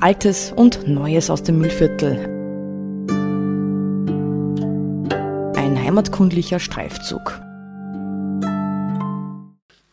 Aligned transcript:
Altes 0.00 0.52
und 0.54 0.86
Neues 0.86 1.30
aus 1.30 1.42
dem 1.42 1.58
Müllviertel. 1.58 2.18
Ein 5.56 5.82
heimatkundlicher 5.82 6.60
Streifzug. 6.60 7.40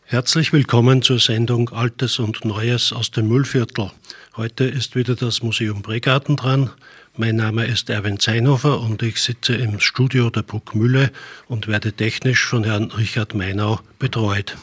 Herzlich 0.04 0.52
willkommen 0.52 1.00
zur 1.00 1.18
Sendung 1.18 1.70
Altes 1.70 2.18
und 2.18 2.44
Neues 2.44 2.92
aus 2.92 3.12
dem 3.12 3.28
Müllviertel. 3.28 3.92
Heute 4.36 4.64
ist 4.64 4.94
wieder 4.94 5.16
das 5.16 5.42
Museum 5.42 5.80
Bregarten 5.80 6.36
dran. 6.36 6.70
Mein 7.16 7.36
Name 7.36 7.64
ist 7.64 7.88
Erwin 7.88 8.20
Zeinhofer 8.20 8.80
und 8.80 9.02
ich 9.02 9.22
sitze 9.22 9.54
im 9.54 9.80
Studio 9.80 10.28
der 10.28 10.42
Bruckmühle 10.42 11.12
und 11.48 11.66
werde 11.66 11.94
technisch 11.94 12.44
von 12.46 12.64
Herrn 12.64 12.90
Richard 12.90 13.34
Meinau 13.34 13.80
betreut. 13.98 14.58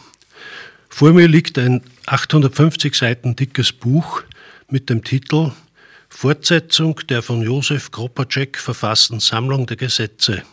Vor 0.87 1.13
mir 1.13 1.27
liegt 1.27 1.57
ein 1.57 1.81
850 2.05 2.93
Seiten 2.93 3.35
dickes 3.35 3.71
Buch 3.71 4.21
mit 4.71 4.89
dem 4.89 5.03
Titel 5.03 5.51
Fortsetzung 6.09 6.99
der 7.07 7.21
von 7.21 7.41
Josef 7.41 7.91
Kropacek 7.91 8.57
verfassten 8.57 9.19
Sammlung 9.19 9.65
der 9.67 9.77
Gesetze 9.77 10.43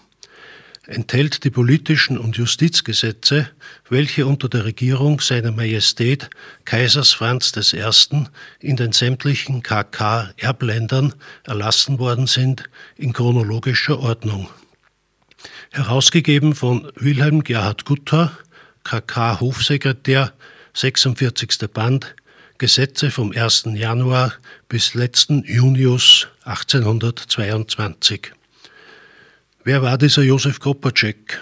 enthält 0.89 1.45
die 1.45 1.51
politischen 1.51 2.17
und 2.19 2.37
Justizgesetze, 2.39 3.51
welche 3.91 4.27
unter 4.27 4.49
der 4.49 4.65
Regierung 4.65 5.21
seiner 5.21 5.53
Majestät 5.53 6.31
Kaisers 6.65 7.13
Franz 7.13 7.53
I. 7.75 8.25
in 8.61 8.77
den 8.77 8.93
sämtlichen 8.93 9.63
KK-Erbländern 9.63 11.15
erlassen 11.45 11.99
worden 11.99 12.27
sind, 12.27 12.65
in 12.97 13.13
chronologischer 13.13 14.01
Ordnung. 14.01 14.49
Herausgegeben 15.71 16.55
von 16.55 16.91
Wilhelm 16.97 17.45
Gerhard 17.45 17.85
Gutter, 17.85 18.37
KK-Hofsekretär, 18.85 20.33
46. 20.73 21.71
Band, 21.73 22.17
Gesetze 22.59 23.13
vom 23.13 23.31
1. 23.31 23.69
Januar 23.75 24.33
bis 24.69 24.95
letzten 24.95 25.45
Junius 25.45 26.27
1822. 26.43 28.33
Wer 29.63 29.81
war 29.83 29.97
dieser 29.97 30.23
Josef 30.23 30.59
Kopacek? 30.59 31.41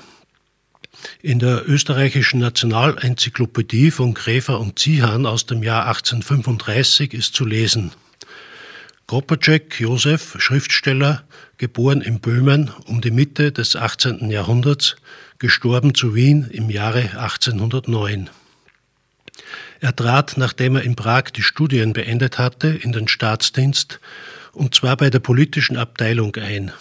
In 1.22 1.38
der 1.38 1.66
österreichischen 1.66 2.40
Nationalenzyklopädie 2.40 3.90
von 3.92 4.12
Gräfer 4.12 4.60
und 4.60 4.78
Ziehan 4.78 5.24
aus 5.24 5.46
dem 5.46 5.62
Jahr 5.62 5.86
1835 5.86 7.14
ist 7.14 7.34
zu 7.34 7.46
lesen. 7.46 7.92
Kropacek 9.06 9.80
Josef, 9.80 10.36
Schriftsteller, 10.38 11.24
geboren 11.56 12.02
in 12.02 12.20
Böhmen 12.20 12.70
um 12.84 13.00
die 13.00 13.10
Mitte 13.10 13.52
des 13.52 13.74
18. 13.74 14.30
Jahrhunderts, 14.30 14.96
gestorben 15.38 15.94
zu 15.94 16.14
Wien 16.14 16.46
im 16.50 16.68
Jahre 16.68 17.18
1809. 17.18 18.28
Er 19.80 19.94
trat, 19.94 20.34
nachdem 20.36 20.76
er 20.76 20.82
in 20.82 20.96
Prag 20.96 21.24
die 21.34 21.42
Studien 21.42 21.92
beendet 21.92 22.38
hatte, 22.38 22.68
in 22.68 22.92
den 22.92 23.08
Staatsdienst 23.08 24.00
und 24.52 24.74
zwar 24.74 24.96
bei 24.96 25.10
der 25.10 25.20
politischen 25.20 25.76
Abteilung 25.76 26.34
ein. 26.36 26.72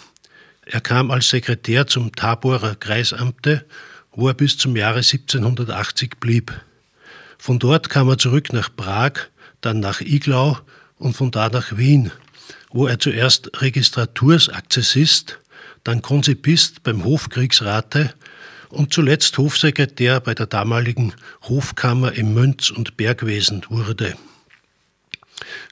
Er 0.64 0.80
kam 0.80 1.10
als 1.10 1.28
Sekretär 1.28 1.86
zum 1.86 2.12
Taborer 2.12 2.74
Kreisamte, 2.74 3.64
wo 4.12 4.28
er 4.28 4.34
bis 4.34 4.56
zum 4.56 4.76
Jahre 4.76 4.98
1780 4.98 6.18
blieb. 6.18 6.52
Von 7.38 7.58
dort 7.58 7.90
kam 7.90 8.08
er 8.08 8.18
zurück 8.18 8.52
nach 8.52 8.74
Prag, 8.74 9.12
dann 9.60 9.80
nach 9.80 10.00
Iglau 10.00 10.58
und 10.98 11.14
von 11.14 11.30
da 11.30 11.50
nach 11.50 11.76
Wien, 11.76 12.10
wo 12.70 12.86
er 12.86 12.98
zuerst 12.98 13.60
Registratursakzessist, 13.60 15.38
dann 15.84 16.02
Konzipist 16.02 16.82
beim 16.82 17.04
Hofkriegsrate 17.04 18.14
und 18.68 18.92
zuletzt 18.92 19.36
Hofsekretär 19.38 20.20
bei 20.20 20.34
der 20.34 20.46
damaligen 20.46 21.12
Hofkammer 21.42 22.12
im 22.12 22.34
Münz- 22.34 22.70
und 22.70 22.96
Bergwesen 22.96 23.64
wurde. 23.68 24.16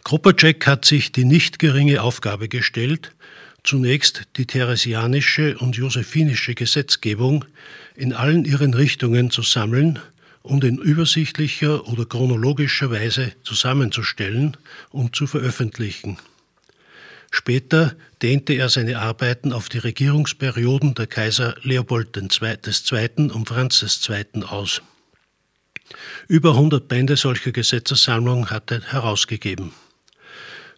Kropacek 0.04 0.66
hat 0.66 0.84
sich 0.84 1.12
die 1.12 1.24
nicht 1.24 1.58
geringe 1.58 2.02
Aufgabe 2.02 2.48
gestellt, 2.48 3.12
zunächst 3.62 4.24
die 4.36 4.46
theresianische 4.46 5.56
und 5.58 5.76
josephinische 5.76 6.54
Gesetzgebung 6.54 7.44
in 7.96 8.12
allen 8.12 8.44
ihren 8.44 8.74
Richtungen 8.74 9.30
zu 9.30 9.42
sammeln 9.42 9.98
und 10.42 10.62
in 10.62 10.76
übersichtlicher 10.76 11.88
oder 11.88 12.04
chronologischer 12.04 12.90
Weise 12.90 13.32
zusammenzustellen 13.42 14.56
und 14.90 15.16
zu 15.16 15.26
veröffentlichen. 15.26 16.18
Später 17.36 17.96
dehnte 18.22 18.52
er 18.52 18.68
seine 18.68 19.00
Arbeiten 19.00 19.52
auf 19.52 19.68
die 19.68 19.78
Regierungsperioden 19.78 20.94
der 20.94 21.08
Kaiser 21.08 21.56
Leopold 21.62 22.16
II. 22.16 23.30
und 23.32 23.48
Franz 23.48 24.08
II. 24.08 24.44
aus. 24.44 24.82
Über 26.28 26.50
100 26.50 26.86
Bände 26.86 27.16
solcher 27.16 27.50
Gesetzessammlung 27.50 28.50
hat 28.50 28.70
er 28.70 28.82
herausgegeben. 28.82 29.72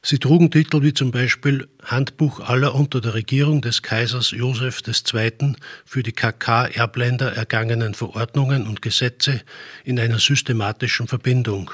Sie 0.01 0.19
trugen 0.19 0.51
Titel 0.51 0.81
wie 0.81 0.95
zum 0.95 1.11
Beispiel 1.11 1.69
Handbuch 1.85 2.41
aller 2.41 2.75
unter 2.75 3.03
der 3.03 3.13
Regierung 3.13 3.61
des 3.61 3.83
Kaisers 3.83 4.31
Joseph 4.31 4.81
II. 4.87 5.57
für 5.85 6.03
die 6.03 6.13
KK-Erbländer 6.13 7.37
ergangenen 7.37 7.93
Verordnungen 7.93 8.67
und 8.67 8.81
Gesetze 8.81 9.43
in 9.85 10.01
einer 10.01 10.19
systematischen 10.19 11.07
Verbindung 11.07 11.71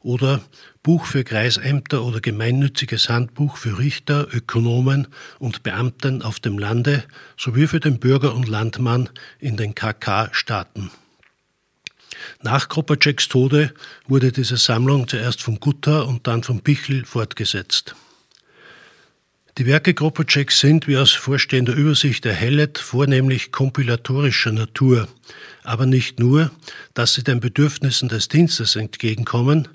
oder 0.00 0.42
Buch 0.82 1.06
für 1.06 1.24
Kreisämter 1.24 2.02
oder 2.02 2.20
gemeinnütziges 2.20 3.08
Handbuch 3.08 3.56
für 3.56 3.78
Richter, 3.78 4.28
Ökonomen 4.32 5.08
und 5.38 5.62
Beamten 5.62 6.22
auf 6.22 6.40
dem 6.40 6.58
Lande 6.58 7.04
sowie 7.36 7.66
für 7.66 7.80
den 7.80 7.98
Bürger 7.98 8.34
und 8.34 8.48
Landmann 8.48 9.08
in 9.38 9.56
den 9.56 9.74
KK-Staaten. 9.74 10.90
Nach 12.42 12.68
Kropaceks 12.68 13.28
Tode 13.28 13.74
wurde 14.06 14.32
diese 14.32 14.56
Sammlung 14.56 15.08
zuerst 15.08 15.42
von 15.42 15.60
Gutta 15.60 16.02
und 16.02 16.26
dann 16.26 16.42
von 16.42 16.60
Pichel 16.60 17.04
fortgesetzt. 17.04 17.94
Die 19.58 19.66
Werke 19.66 19.92
Kropaceks 19.92 20.60
sind, 20.60 20.86
wie 20.86 20.96
aus 20.96 21.10
vorstehender 21.10 21.74
Übersicht 21.74 22.24
erhellet, 22.24 22.78
vornehmlich 22.78 23.50
kompilatorischer 23.50 24.52
Natur, 24.52 25.08
aber 25.64 25.84
nicht 25.84 26.20
nur, 26.20 26.52
dass 26.94 27.14
sie 27.14 27.24
den 27.24 27.40
Bedürfnissen 27.40 28.08
des 28.08 28.28
Dienstes 28.28 28.76
entgegenkommen, 28.76 29.66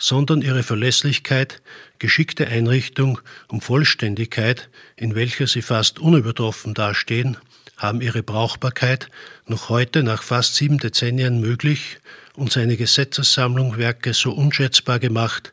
sondern 0.00 0.42
ihre 0.42 0.64
Verlässlichkeit, 0.64 1.62
geschickte 2.00 2.48
Einrichtung 2.48 3.20
und 3.48 3.62
Vollständigkeit, 3.62 4.68
in 4.96 5.14
welcher 5.14 5.46
sie 5.46 5.62
fast 5.62 6.00
unübertroffen 6.00 6.74
dastehen, 6.74 7.36
haben 7.76 8.00
ihre 8.00 8.22
Brauchbarkeit 8.22 9.08
noch 9.46 9.68
heute 9.68 10.02
nach 10.02 10.22
fast 10.22 10.56
sieben 10.56 10.78
Dezennien 10.78 11.40
möglich 11.40 11.98
und 12.34 12.50
seine 12.50 12.76
Gesetzessammlung 12.76 13.76
Werke 13.76 14.14
so 14.14 14.32
unschätzbar 14.32 14.98
gemacht, 14.98 15.52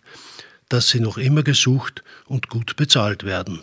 dass 0.69 0.89
sie 0.89 1.01
noch 1.01 1.17
immer 1.17 1.43
gesucht 1.43 2.03
und 2.25 2.49
gut 2.49 2.75
bezahlt 2.77 3.23
werden. 3.23 3.61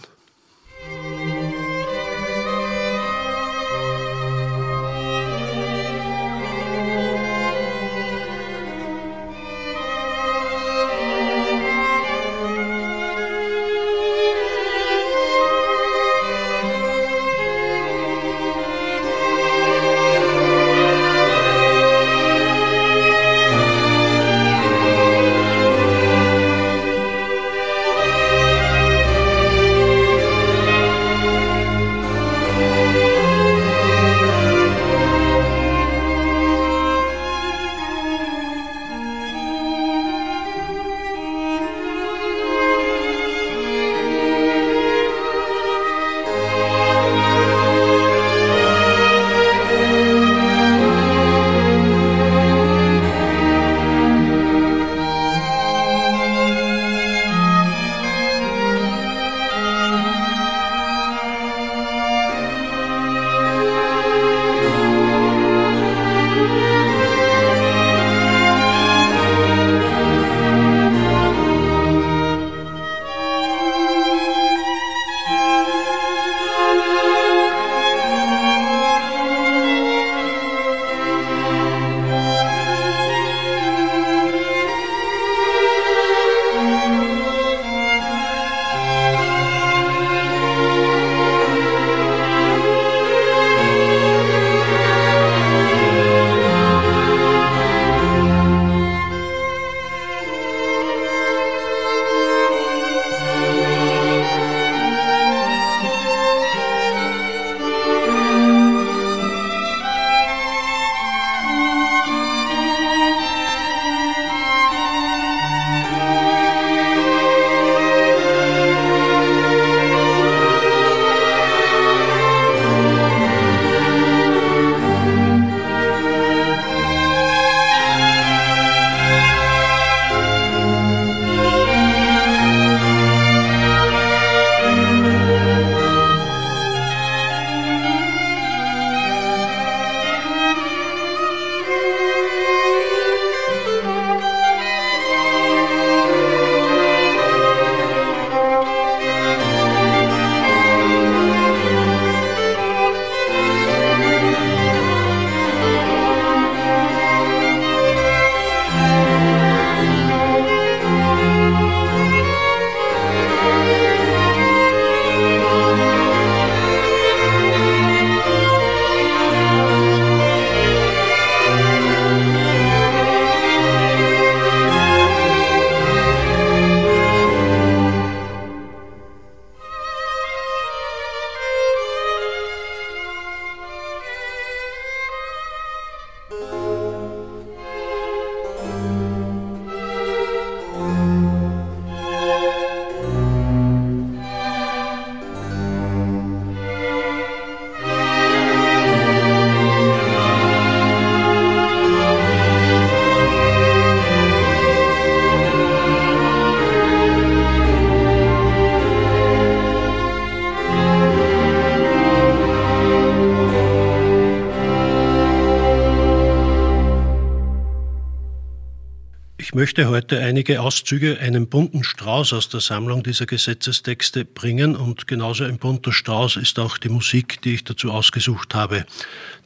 Möchte 219.64 219.88
heute 219.88 220.20
einige 220.20 220.60
Auszüge, 220.60 221.18
einen 221.20 221.46
bunten 221.48 221.84
Strauß 221.84 222.34
aus 222.34 222.50
der 222.50 222.60
Sammlung 222.60 223.02
dieser 223.02 223.24
Gesetzestexte 223.24 224.26
bringen 224.26 224.76
und 224.76 225.08
genauso 225.08 225.44
ein 225.44 225.56
bunter 225.56 225.90
Strauß 225.90 226.36
ist 226.36 226.58
auch 226.58 226.76
die 226.76 226.90
Musik, 226.90 227.40
die 227.40 227.54
ich 227.54 227.64
dazu 227.64 227.90
ausgesucht 227.90 228.54
habe. 228.54 228.84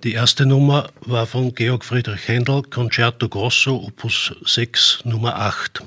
Die 0.02 0.14
erste 0.14 0.44
Nummer 0.44 0.90
war 1.02 1.26
von 1.26 1.54
Georg 1.54 1.84
Friedrich 1.84 2.26
Händel, 2.26 2.62
Concerto 2.62 3.28
Grosso, 3.28 3.76
Opus 3.76 4.34
6, 4.44 5.02
Nummer 5.04 5.36
8. 5.36 5.84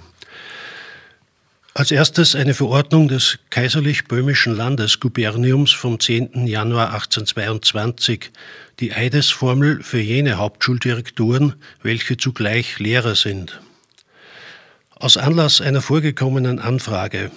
Als 1.74 1.92
erstes 1.92 2.34
eine 2.34 2.54
Verordnung 2.54 3.10
des 3.10 3.38
kaiserlich-böhmischen 3.50 4.56
Landesguberniums 4.56 5.74
vom 5.74 6.00
10. 6.00 6.48
Januar 6.48 6.94
1822, 6.94 8.31
die 8.80 8.94
Eidesformel 8.94 9.84
für 9.84 10.00
jene 10.00 10.38
Hauptschuldirektoren, 10.38 11.56
welche 11.84 12.16
zugleich 12.16 12.80
Lehrer 12.80 13.16
sind. 13.16 13.60
Aus 15.01 15.18
Anlass 15.18 15.62
einer 15.62 15.81
vorgekommenen 15.81 16.59
Anfrage, 16.59 17.31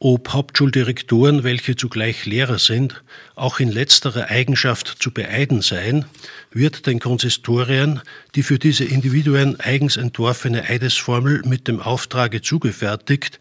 ob 0.00 0.30
Hauptschuldirektoren, 0.30 1.44
welche 1.44 1.76
zugleich 1.76 2.26
Lehrer 2.26 2.58
sind, 2.58 3.04
auch 3.36 3.60
in 3.60 3.70
letzterer 3.70 4.28
Eigenschaft 4.28 4.96
zu 4.98 5.12
beeiden 5.12 5.62
seien, 5.62 6.04
wird 6.50 6.86
den 6.86 6.98
Konsistorien 6.98 8.00
die 8.34 8.42
für 8.42 8.58
diese 8.58 8.82
Individuen 8.82 9.60
eigens 9.60 9.96
entworfene 9.96 10.64
Eidesformel 10.64 11.42
mit 11.44 11.68
dem 11.68 11.78
Auftrage 11.78 12.42
zugefertigt, 12.42 13.38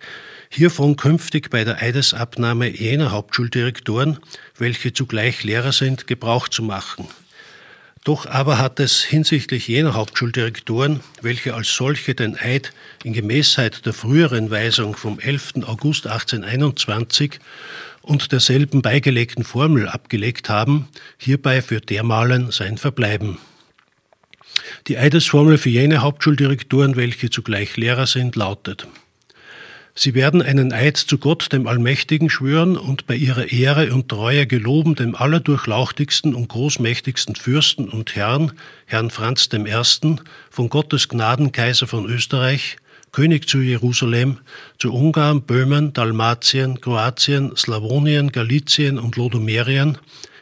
hiervon 0.52 0.96
künftig 0.96 1.50
bei 1.50 1.64
der 1.64 1.82
Eidesabnahme 1.82 2.70
jener 2.70 3.10
Hauptschuldirektoren, 3.10 4.20
welche 4.60 4.94
zugleich 4.94 5.44
Lehrer 5.44 5.72
sind, 5.72 6.06
Gebrauch 6.06 6.50
zu 6.50 6.62
machen– 6.62 7.08
doch 8.04 8.26
aber 8.26 8.58
hat 8.58 8.80
es 8.80 9.02
hinsichtlich 9.04 9.68
jener 9.68 9.94
Hauptschuldirektoren, 9.94 11.00
welche 11.22 11.54
als 11.54 11.74
solche 11.74 12.16
den 12.16 12.38
Eid 12.38 12.74
in 13.04 13.14
Gemäßheit 13.14 13.86
der 13.86 13.94
früheren 13.94 14.52
Weisung 14.52 14.96
vom 14.96 15.20
11. 15.20 15.66
August 15.66 16.08
1821 16.08 17.40
und 18.02 18.32
derselben 18.32 18.82
beigelegten 18.82 19.46
Formel 19.46 19.88
abgelegt 19.88 20.50
haben, 20.50 20.90
hierbei 21.18 21.62
für 21.62 21.80
dermalen 21.80 22.52
sein 22.52 22.78
Verbleiben. 22.78 23.38
Die 24.88 24.98
Eidesformel 24.98 25.58
für 25.58 25.70
jene 25.70 26.02
Hauptschuldirektoren, 26.02 26.98
welche 26.98 27.30
zugleich 27.30 27.78
Lehrer 27.78 28.06
sind, 28.06 28.36
lautet 28.36 28.88
Sie 29.96 30.16
werden 30.16 30.42
einen 30.42 30.74
Eid 30.74 30.98
zu 30.98 31.20
Gott, 31.20 31.54
dem 31.54 31.68
Allmächtigen, 31.68 32.28
schwören 32.32 32.78
und 32.78 33.06
bei 33.06 33.16
ihrer 33.16 33.52
Ehre 33.52 33.94
und 33.94 34.10
Treue 34.10 34.48
geloben 34.48 34.96
dem 34.96 35.16
allerdurchlauchtigsten 35.16 36.34
und 36.34 36.50
großmächtigsten 36.50 37.36
Fürsten 37.36 37.90
und 37.90 38.16
Herrn, 38.16 38.54
Herrn 38.88 39.12
Franz 39.12 39.50
I., 39.54 40.16
von 40.50 40.70
Gottes 40.70 41.10
Gnaden 41.10 41.52
Kaiser 41.52 41.86
von 41.86 42.08
Österreich, 42.10 42.78
König 43.12 43.48
zu 43.48 43.60
Jerusalem, 43.60 44.40
zu 44.80 44.92
Ungarn, 44.92 45.44
Böhmen, 45.44 45.94
Dalmatien, 45.94 46.82
Kroatien, 46.82 47.56
Slawonien, 47.56 48.32
Galizien 48.32 48.98
und 48.98 49.16
Lodomerien, 49.16 50.00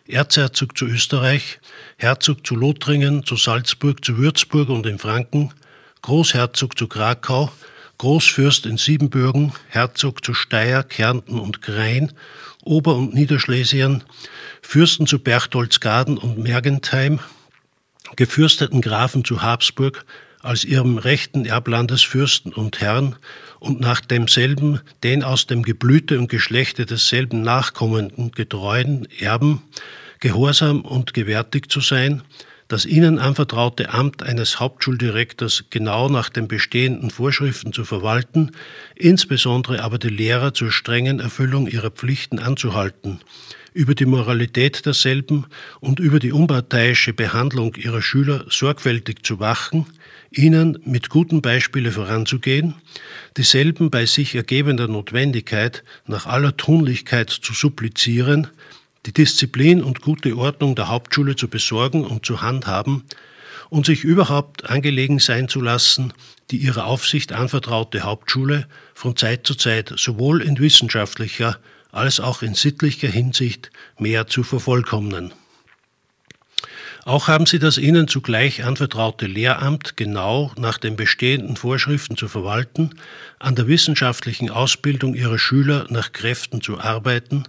Erzherzog 0.07 0.77
zu 0.77 0.85
Österreich, 0.85 1.59
Herzog 1.97 2.47
zu 2.47 2.55
Lothringen, 2.55 3.25
zu 3.25 3.35
Salzburg, 3.35 4.03
zu 4.05 4.17
Würzburg 4.17 4.69
und 4.69 4.85
in 4.85 4.97
Franken, 4.97 5.51
Großherzog 6.01 6.77
zu 6.77 6.87
Krakau, 6.87 7.51
Großfürst 8.01 8.65
in 8.65 8.77
Siebenbürgen, 8.77 9.51
Herzog 9.69 10.25
zu 10.25 10.33
Steyr, 10.33 10.81
Kärnten 10.81 11.37
und 11.37 11.61
Krain, 11.61 12.11
Ober- 12.63 12.95
und 12.95 13.13
Niederschlesien, 13.13 14.03
Fürsten 14.63 15.05
zu 15.05 15.19
Berchtoldsgaden 15.19 16.17
und 16.17 16.39
Mergentheim, 16.39 17.19
gefürsteten 18.15 18.81
Grafen 18.81 19.23
zu 19.23 19.43
Habsburg, 19.43 20.03
als 20.41 20.65
ihrem 20.65 20.97
rechten 20.97 21.45
Erblandesfürsten 21.45 22.53
und 22.53 22.81
Herrn 22.81 23.17
und 23.59 23.81
nach 23.81 24.01
demselben 24.01 24.79
den 25.03 25.23
aus 25.23 25.45
dem 25.45 25.61
Geblüte 25.61 26.17
und 26.17 26.27
Geschlechte 26.27 26.87
desselben 26.87 27.43
nachkommenden 27.43 28.31
getreuen 28.31 29.07
Erben 29.19 29.61
gehorsam 30.19 30.81
und 30.81 31.13
gewärtig 31.13 31.69
zu 31.69 31.81
sein, 31.81 32.23
das 32.71 32.85
ihnen 32.85 33.19
anvertraute 33.19 33.89
Amt 33.89 34.23
eines 34.23 34.59
Hauptschuldirektors 34.59 35.65
genau 35.69 36.07
nach 36.07 36.29
den 36.29 36.47
bestehenden 36.47 37.09
Vorschriften 37.09 37.73
zu 37.73 37.83
verwalten, 37.83 38.51
insbesondere 38.95 39.83
aber 39.83 39.97
die 39.97 40.09
Lehrer 40.09 40.53
zur 40.53 40.71
strengen 40.71 41.19
Erfüllung 41.19 41.67
ihrer 41.67 41.91
Pflichten 41.91 42.39
anzuhalten, 42.39 43.19
über 43.73 43.93
die 43.93 44.05
Moralität 44.05 44.85
derselben 44.85 45.47
und 45.81 45.99
über 45.99 46.19
die 46.19 46.31
unparteiische 46.31 47.13
Behandlung 47.13 47.75
ihrer 47.75 48.01
Schüler 48.01 48.45
sorgfältig 48.49 49.23
zu 49.23 49.39
wachen, 49.41 49.85
ihnen 50.31 50.79
mit 50.85 51.09
gutem 51.09 51.41
Beispiele 51.41 51.91
voranzugehen, 51.91 52.75
dieselben 53.35 53.89
bei 53.89 54.05
sich 54.05 54.33
ergebender 54.33 54.87
Notwendigkeit 54.87 55.83
nach 56.07 56.25
aller 56.25 56.55
Tunlichkeit 56.55 57.29
zu 57.29 57.53
supplizieren, 57.53 58.47
die 59.05 59.13
Disziplin 59.13 59.83
und 59.83 60.01
gute 60.01 60.35
Ordnung 60.37 60.75
der 60.75 60.87
Hauptschule 60.87 61.35
zu 61.35 61.47
besorgen 61.47 62.05
und 62.05 62.25
zu 62.25 62.41
handhaben 62.41 63.03
und 63.69 63.85
sich 63.85 64.03
überhaupt 64.03 64.69
angelegen 64.69 65.19
sein 65.19 65.47
zu 65.47 65.61
lassen, 65.61 66.13
die 66.51 66.57
ihrer 66.57 66.85
Aufsicht 66.85 67.31
anvertraute 67.31 68.01
Hauptschule 68.01 68.67
von 68.93 69.15
Zeit 69.15 69.47
zu 69.47 69.55
Zeit 69.55 69.93
sowohl 69.95 70.41
in 70.41 70.59
wissenschaftlicher 70.59 71.57
als 71.91 72.19
auch 72.19 72.41
in 72.41 72.53
sittlicher 72.53 73.07
Hinsicht 73.07 73.71
mehr 73.97 74.27
zu 74.27 74.43
vervollkommnen. 74.43 75.33
Auch 77.03 77.27
haben 77.27 77.47
sie 77.47 77.57
das 77.57 77.79
ihnen 77.79 78.07
zugleich 78.07 78.63
anvertraute 78.63 79.25
Lehramt 79.25 79.97
genau 79.97 80.51
nach 80.57 80.77
den 80.77 80.95
bestehenden 80.95 81.55
Vorschriften 81.55 82.15
zu 82.15 82.27
verwalten, 82.27 82.91
an 83.39 83.55
der 83.55 83.67
wissenschaftlichen 83.67 84.51
Ausbildung 84.51 85.15
ihrer 85.15 85.39
Schüler 85.39 85.87
nach 85.89 86.11
Kräften 86.11 86.61
zu 86.61 86.79
arbeiten, 86.79 87.45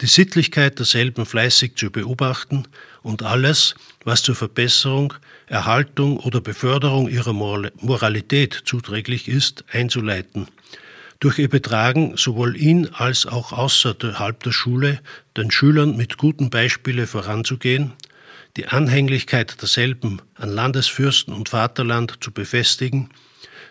die 0.00 0.06
Sittlichkeit 0.06 0.78
derselben 0.78 1.24
fleißig 1.24 1.76
zu 1.76 1.90
beobachten 1.90 2.64
und 3.02 3.22
alles, 3.22 3.74
was 4.04 4.22
zur 4.22 4.34
Verbesserung, 4.34 5.14
Erhaltung 5.46 6.18
oder 6.18 6.40
Beförderung 6.40 7.08
ihrer 7.08 7.32
Moralität 7.32 8.62
zuträglich 8.64 9.28
ist, 9.28 9.64
einzuleiten. 9.70 10.48
Durch 11.18 11.38
ihr 11.38 11.48
Betragen 11.48 12.16
sowohl 12.16 12.56
in 12.56 12.92
als 12.92 13.24
auch 13.24 13.52
außerhalb 13.52 14.42
der 14.42 14.52
Schule 14.52 15.00
den 15.36 15.50
Schülern 15.50 15.96
mit 15.96 16.18
gutem 16.18 16.50
Beispiele 16.50 17.06
voranzugehen, 17.06 17.94
die 18.56 18.66
Anhänglichkeit 18.66 19.60
derselben 19.60 20.20
an 20.34 20.50
Landesfürsten 20.50 21.32
und 21.32 21.48
Vaterland 21.50 22.18
zu 22.20 22.32
befestigen, 22.32 23.10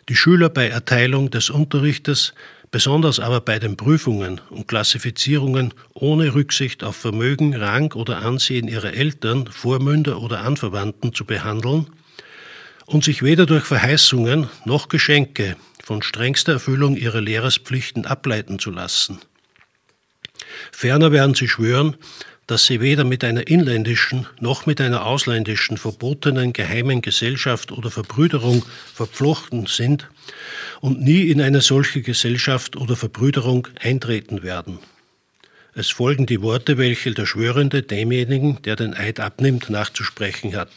die 0.10 0.16
Schüler 0.16 0.50
bei 0.50 0.68
Erteilung 0.68 1.30
des 1.30 1.50
Unterrichtes 1.50 2.34
besonders 2.72 3.20
aber 3.20 3.42
bei 3.42 3.60
den 3.60 3.78
Prüfungen 3.78 4.42
und 4.50 4.68
Klassifizierungen 4.68 5.74
ohne 5.94 6.34
Rücksicht 6.34 6.84
auf 6.84 6.96
Vermögen, 6.96 7.56
Rang 7.56 7.94
oder 7.94 8.20
Ansehen 8.24 8.68
ihrer 8.68 8.94
Eltern, 8.94 9.48
Vormünder 9.48 10.22
oder 10.22 10.42
Anverwandten 10.42 11.14
zu 11.14 11.26
behandeln 11.26 11.88
und 12.86 13.04
sich 13.04 13.24
weder 13.24 13.46
durch 13.46 13.66
Verheißungen 13.66 14.50
noch 14.66 14.90
Geschenke 14.90 15.56
von 15.84 16.02
strengster 16.02 16.54
Erfüllung 16.54 16.96
ihrer 16.96 17.22
Lehrerspflichten 17.22 18.06
ableiten 18.06 18.60
zu 18.60 18.72
lassen. 18.72 19.20
Ferner 20.72 21.12
werden 21.12 21.36
sie 21.36 21.48
schwören, 21.48 21.96
dass 22.48 22.66
sie 22.66 22.80
weder 22.80 23.04
mit 23.04 23.24
einer 23.24 23.48
inländischen 23.48 24.28
noch 24.40 24.66
mit 24.66 24.80
einer 24.80 25.06
ausländischen 25.06 25.78
verbotenen 25.78 26.54
geheimen 26.54 27.02
Gesellschaft 27.02 27.72
oder 27.72 27.90
Verbrüderung 27.90 28.64
verflochten 28.94 29.66
sind 29.66 30.10
und 30.80 31.02
nie 31.02 31.30
in 31.30 31.42
eine 31.42 31.62
solche 31.62 32.02
Gesellschaft 32.02 32.76
oder 32.76 32.96
Verbrüderung 32.96 33.68
eintreten 33.82 34.44
werden. 34.44 34.80
Es 35.74 35.90
folgen 35.90 36.26
die 36.26 36.42
Worte, 36.42 36.78
welche 36.78 37.12
der 37.12 37.26
Schwörende 37.26 37.82
demjenigen, 37.82 38.62
der 38.62 38.76
den 38.76 38.94
Eid 38.94 39.20
abnimmt, 39.20 39.70
nachzusprechen 39.70 40.56
hat. 40.56 40.70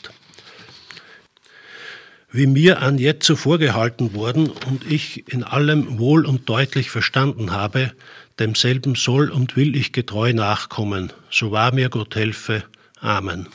Wie 2.31 2.47
mir 2.47 2.83
an 2.83 2.99
jetzo 2.99 3.37
vorgehalten 3.37 4.15
worden 4.15 4.51
und 4.51 4.91
ich 4.91 5.33
in 5.33 5.45
allem 5.45 5.99
wohl 5.99 6.27
und 6.27 6.49
deutlich 6.49 6.91
verstanden 6.91 7.53
habe, 7.53 7.93
demselben 8.39 8.95
soll 8.95 9.31
und 9.31 9.57
will 9.57 9.77
ich 9.77 9.93
getreu 9.93 10.33
nachkommen, 10.33 11.13
so 11.31 11.51
wahr 11.51 11.73
mir 11.75 11.89
Gott 11.89 12.15
helfe. 12.17 12.65
Amen. 13.01 13.47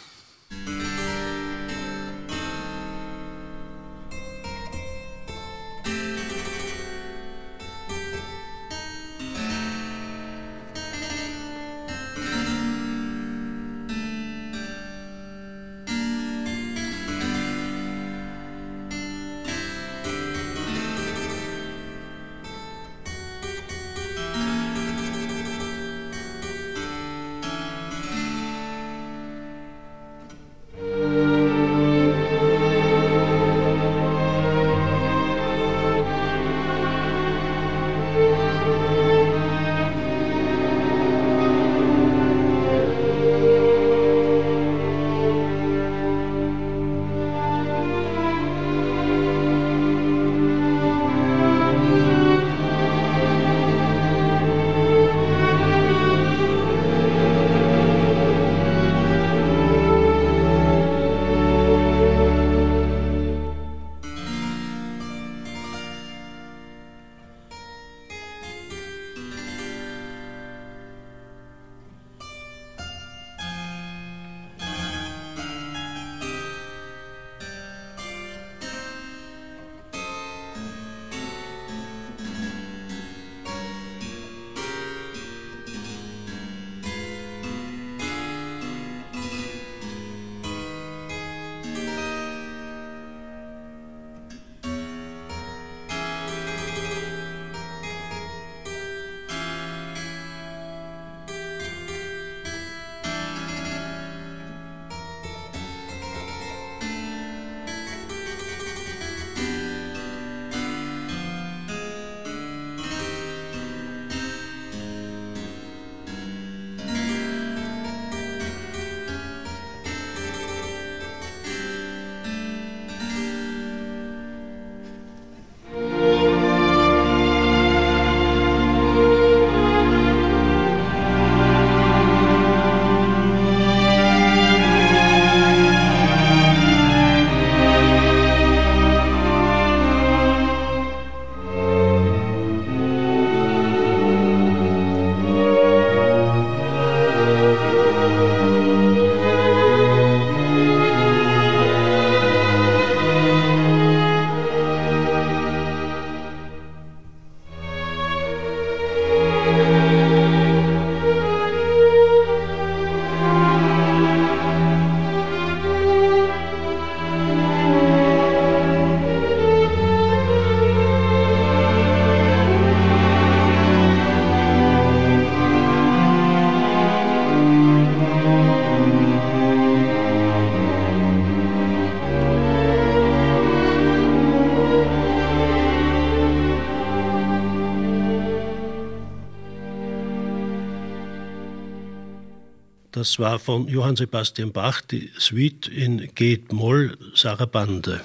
Das 193.03 193.19
war 193.19 193.37
von 193.37 193.67
Johann 193.67 193.97
Sebastian 193.97 194.53
Bach 194.53 194.79
die 194.79 195.11
Suite 195.19 195.67
in 195.67 196.09
G-Moll 196.15 196.97
Sarabande. 197.13 197.99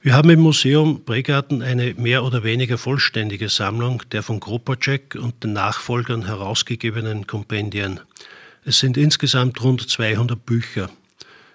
Wir 0.00 0.14
haben 0.14 0.30
im 0.30 0.40
Museum 0.40 1.04
Bregarten 1.04 1.62
eine 1.62 1.94
mehr 1.94 2.24
oder 2.24 2.42
weniger 2.42 2.76
vollständige 2.76 3.48
Sammlung 3.48 4.02
der 4.10 4.24
von 4.24 4.40
Kropacek 4.40 5.14
und 5.14 5.44
den 5.44 5.52
Nachfolgern 5.52 6.26
herausgegebenen 6.26 7.28
Kompendien. 7.28 8.00
Es 8.64 8.80
sind 8.80 8.96
insgesamt 8.96 9.62
rund 9.62 9.88
200 9.88 10.44
Bücher. 10.44 10.90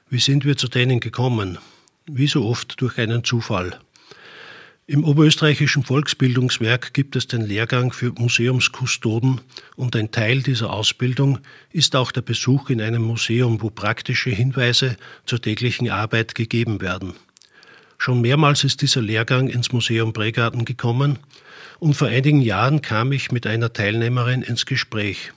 Wie 0.10 0.20
sind 0.20 0.46
wir 0.46 0.56
zu 0.56 0.70
denen 0.70 1.02
gekommen? 1.02 1.58
Wie 2.06 2.28
so 2.28 2.46
oft 2.46 2.80
durch 2.80 2.98
einen 3.00 3.26
Zufall. 3.26 3.82
Im 4.90 5.04
Oberösterreichischen 5.04 5.84
Volksbildungswerk 5.84 6.94
gibt 6.94 7.18
es 7.18 7.28
den 7.28 7.42
Lehrgang 7.42 7.92
für 7.92 8.14
Museumskustoden 8.14 9.42
und 9.76 9.98
ein 9.98 10.12
Teil 10.12 10.42
dieser 10.42 10.72
Ausbildung 10.72 11.40
ist 11.74 11.94
auch 11.98 12.14
der 12.14 12.22
Besuch 12.22 12.70
in 12.70 12.80
einem 12.80 13.02
Museum, 13.02 13.62
wo 13.62 13.70
praktische 13.70 14.30
Hinweise 14.30 14.96
zur 15.26 15.42
täglichen 15.42 15.90
Arbeit 15.90 16.36
gegeben 16.36 16.80
werden. 16.80 17.16
Schon 17.98 18.22
mehrmals 18.22 18.64
ist 18.64 18.82
dieser 18.82 19.02
Lehrgang 19.02 19.50
ins 19.50 19.74
Museum 19.74 20.14
Bregarten 20.14 20.64
gekommen 20.64 21.20
und 21.80 21.96
vor 21.96 22.08
einigen 22.08 22.40
Jahren 22.40 22.82
kam 22.82 23.12
ich 23.12 23.30
mit 23.30 23.46
einer 23.46 23.74
Teilnehmerin 23.74 24.42
ins 24.42 24.66
Gespräch. 24.66 25.34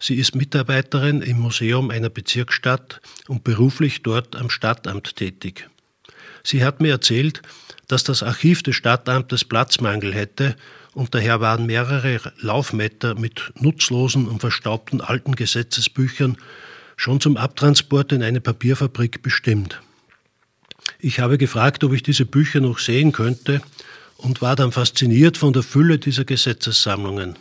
Sie 0.00 0.16
ist 0.16 0.34
Mitarbeiterin 0.34 1.22
im 1.22 1.38
Museum 1.40 1.88
einer 1.88 2.10
Bezirksstadt 2.10 3.00
und 3.26 3.42
beruflich 3.42 4.02
dort 4.02 4.36
am 4.36 4.50
Stadtamt 4.50 5.16
tätig. 5.16 5.70
Sie 6.44 6.64
hat 6.64 6.80
mir 6.80 6.90
erzählt, 6.90 7.40
dass 7.92 8.04
das 8.04 8.22
Archiv 8.22 8.62
des 8.62 8.74
Stadtamtes 8.74 9.44
Platzmangel 9.44 10.14
hätte 10.14 10.56
und 10.94 11.14
daher 11.14 11.40
waren 11.40 11.66
mehrere 11.66 12.32
Laufmeter 12.40 13.14
mit 13.14 13.52
nutzlosen 13.60 14.28
und 14.28 14.40
verstaubten 14.40 15.02
alten 15.02 15.36
Gesetzesbüchern 15.36 16.38
schon 16.96 17.20
zum 17.20 17.36
Abtransport 17.36 18.12
in 18.12 18.22
eine 18.22 18.40
Papierfabrik 18.40 19.20
bestimmt. 19.22 19.82
Ich 21.00 21.20
habe 21.20 21.36
gefragt, 21.36 21.84
ob 21.84 21.92
ich 21.92 22.02
diese 22.02 22.24
Bücher 22.24 22.60
noch 22.60 22.78
sehen 22.78 23.12
könnte 23.12 23.60
und 24.16 24.40
war 24.40 24.56
dann 24.56 24.72
fasziniert 24.72 25.36
von 25.36 25.52
der 25.52 25.62
Fülle 25.62 25.98
dieser 25.98 26.24
Gesetzessammlungen. 26.24 27.36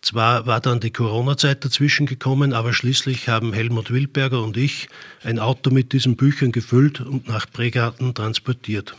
Zwar 0.00 0.46
war 0.46 0.60
dann 0.60 0.80
die 0.80 0.90
Corona-Zeit 0.90 1.66
dazwischen 1.66 2.06
gekommen, 2.06 2.54
aber 2.54 2.72
schließlich 2.72 3.28
haben 3.28 3.52
Helmut 3.52 3.90
Wildberger 3.90 4.42
und 4.42 4.56
ich 4.56 4.88
ein 5.22 5.38
Auto 5.38 5.68
mit 5.70 5.92
diesen 5.92 6.16
Büchern 6.16 6.50
gefüllt 6.50 7.02
und 7.02 7.28
nach 7.28 7.44
Pregarten 7.50 8.14
transportiert. 8.14 8.96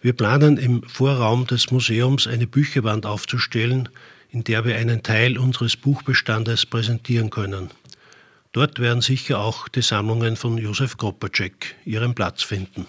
Wir 0.00 0.12
planen 0.12 0.58
im 0.58 0.84
Vorraum 0.84 1.46
des 1.46 1.72
Museums 1.72 2.28
eine 2.28 2.46
Bücherwand 2.46 3.04
aufzustellen, 3.04 3.88
in 4.30 4.44
der 4.44 4.64
wir 4.64 4.76
einen 4.76 5.02
Teil 5.02 5.36
unseres 5.38 5.76
Buchbestandes 5.76 6.66
präsentieren 6.66 7.30
können. 7.30 7.70
Dort 8.52 8.78
werden 8.78 9.02
sicher 9.02 9.40
auch 9.40 9.66
die 9.68 9.82
Sammlungen 9.82 10.36
von 10.36 10.56
Josef 10.56 10.96
Kropacek 10.96 11.74
ihren 11.84 12.14
Platz 12.14 12.42
finden. 12.42 12.86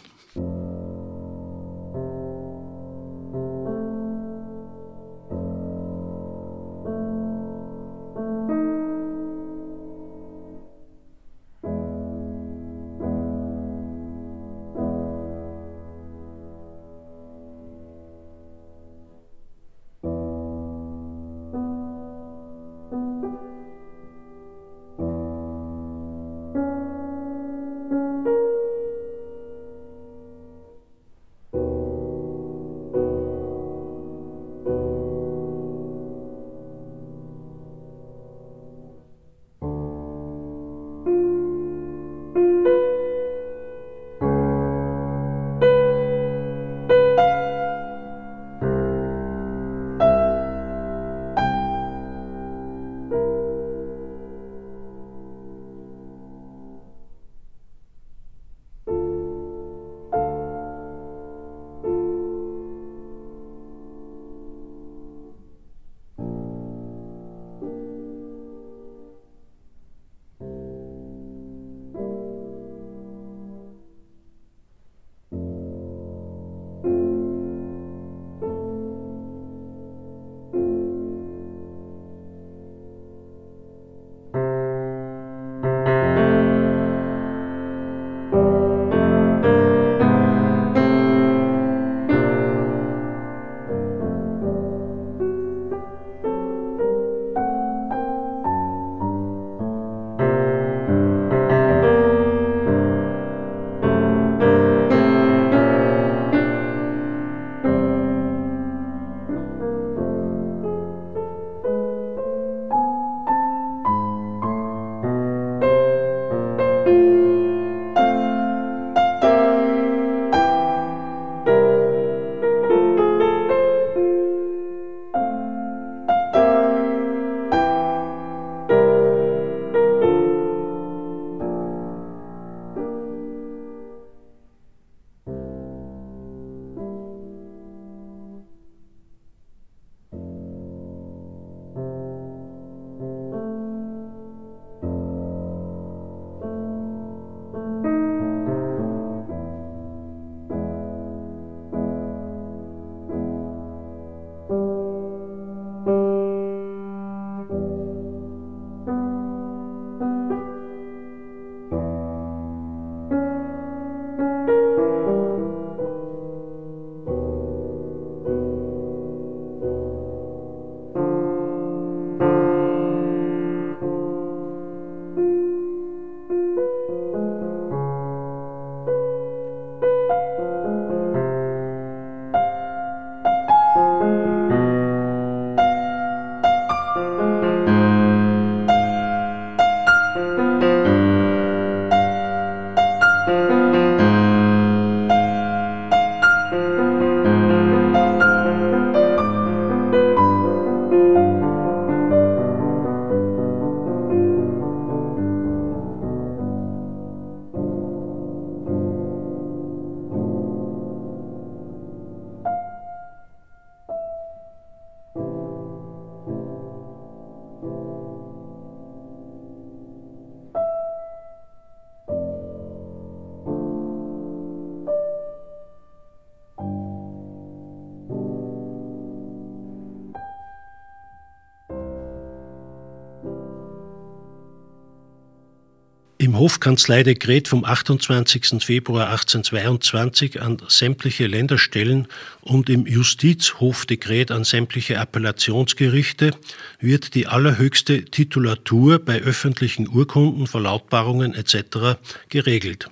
Hofkanzleidekret 236.39 237.49
vom 237.49 237.65
28. 237.65 238.63
Februar 238.63 239.09
1822 239.09 240.41
an 240.41 240.61
sämtliche 240.69 241.27
Länderstellen 241.27 242.07
und 242.39 242.69
im 242.69 242.87
Justizhofdekret 242.87 244.31
an 244.31 244.45
sämtliche 244.45 244.97
Appellationsgerichte 244.97 246.31
wird 246.79 247.13
die 247.13 247.27
allerhöchste 247.27 248.05
Titulatur 248.05 248.99
bei 248.99 249.21
öffentlichen 249.21 249.89
Urkunden, 249.89 250.47
Verlautbarungen 250.47 251.33
etc. 251.33 251.99
geregelt. 252.29 252.89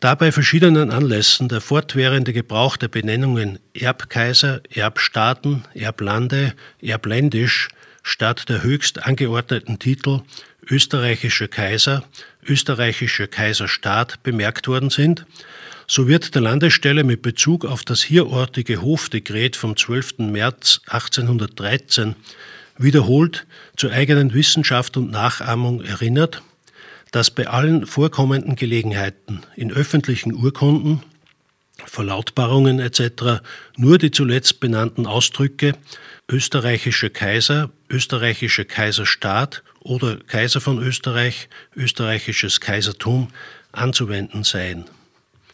Da 0.00 0.16
bei 0.16 0.32
verschiedenen 0.32 0.90
Anlässen 0.90 1.48
der 1.48 1.60
fortwährende 1.60 2.32
Gebrauch 2.32 2.76
der 2.76 2.88
Benennungen 2.88 3.60
Erbkaiser, 3.74 4.60
Erbstaaten, 4.74 5.64
Erblande, 5.72 6.54
Erbländisch 6.82 7.68
statt 8.02 8.48
der 8.48 8.62
höchst 8.62 9.04
angeordneten 9.04 9.78
Titel 9.78 10.22
österreichischer 10.70 11.48
Kaiser, 11.48 12.04
österreichischer 12.46 13.26
Kaiserstaat 13.26 14.22
bemerkt 14.22 14.68
worden 14.68 14.90
sind, 14.90 15.26
so 15.86 16.06
wird 16.06 16.34
der 16.34 16.42
Landesstelle 16.42 17.02
mit 17.02 17.22
Bezug 17.22 17.64
auf 17.64 17.82
das 17.82 18.02
hierortige 18.02 18.82
Hofdekret 18.82 19.56
vom 19.56 19.76
12. 19.76 20.18
März 20.18 20.82
1813 20.86 22.14
wiederholt 22.76 23.46
zur 23.76 23.90
eigenen 23.90 24.34
Wissenschaft 24.34 24.96
und 24.96 25.10
Nachahmung 25.10 25.82
erinnert, 25.82 26.42
dass 27.10 27.30
bei 27.30 27.46
allen 27.46 27.86
vorkommenden 27.86 28.54
Gelegenheiten 28.54 29.42
in 29.56 29.72
öffentlichen 29.72 30.34
Urkunden, 30.34 31.02
Verlautbarungen 31.86 32.80
etc. 32.80 33.40
nur 33.76 33.98
die 33.98 34.10
zuletzt 34.10 34.60
benannten 34.60 35.06
Ausdrücke 35.06 35.74
österreichischer 36.30 37.08
Kaiser, 37.08 37.70
österreichischer 37.88 38.66
Kaiserstaat 38.66 39.62
oder 39.80 40.16
Kaiser 40.16 40.60
von 40.60 40.82
Österreich, 40.82 41.48
österreichisches 41.76 42.60
Kaisertum 42.60 43.28
anzuwenden 43.72 44.44
seien. 44.44 44.84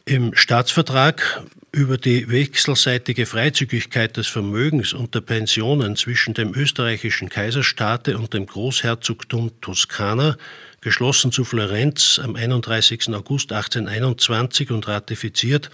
Im 0.06 0.34
Staatsvertrag 0.34 1.42
über 1.72 1.98
die 1.98 2.28
wechselseitige 2.28 3.26
Freizügigkeit 3.26 4.16
des 4.16 4.28
Vermögens 4.28 4.92
und 4.92 5.14
der 5.14 5.22
Pensionen 5.22 5.96
zwischen 5.96 6.34
dem 6.34 6.54
österreichischen 6.54 7.28
Kaiserstaate 7.28 8.16
und 8.16 8.32
dem 8.32 8.46
Großherzogtum 8.46 9.60
Toskana, 9.60 10.37
geschlossen 10.80 11.32
zu 11.32 11.44
Florenz 11.44 12.20
am 12.22 12.37
31. 12.37 13.08
August 13.14 13.50
1821 13.50 14.70
und 14.70 14.87
ratifiziert 14.87 15.70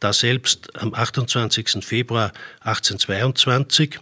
daselbst 0.00 0.76
am 0.80 0.94
28. 0.94 1.84
Februar 1.84 2.32
1822, 2.60 3.98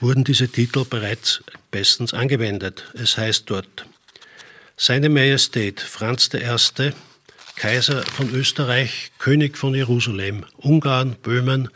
wurden 0.00 0.24
diese 0.24 0.48
Titel 0.48 0.84
bereits 0.84 1.42
bestens 1.70 2.14
angewendet. 2.14 2.84
Es 2.94 3.16
heißt 3.16 3.50
dort, 3.50 3.86
Seine 4.76 5.08
Majestät 5.08 5.80
Franz 5.80 6.28
I., 6.34 6.92
Kaiser 7.56 8.02
von 8.02 8.34
Österreich, 8.34 9.12
König 9.18 9.56
von 9.56 9.74
Jerusalem, 9.74 10.44
Ungarn, 10.56 11.14
Böhmen, 11.22 11.68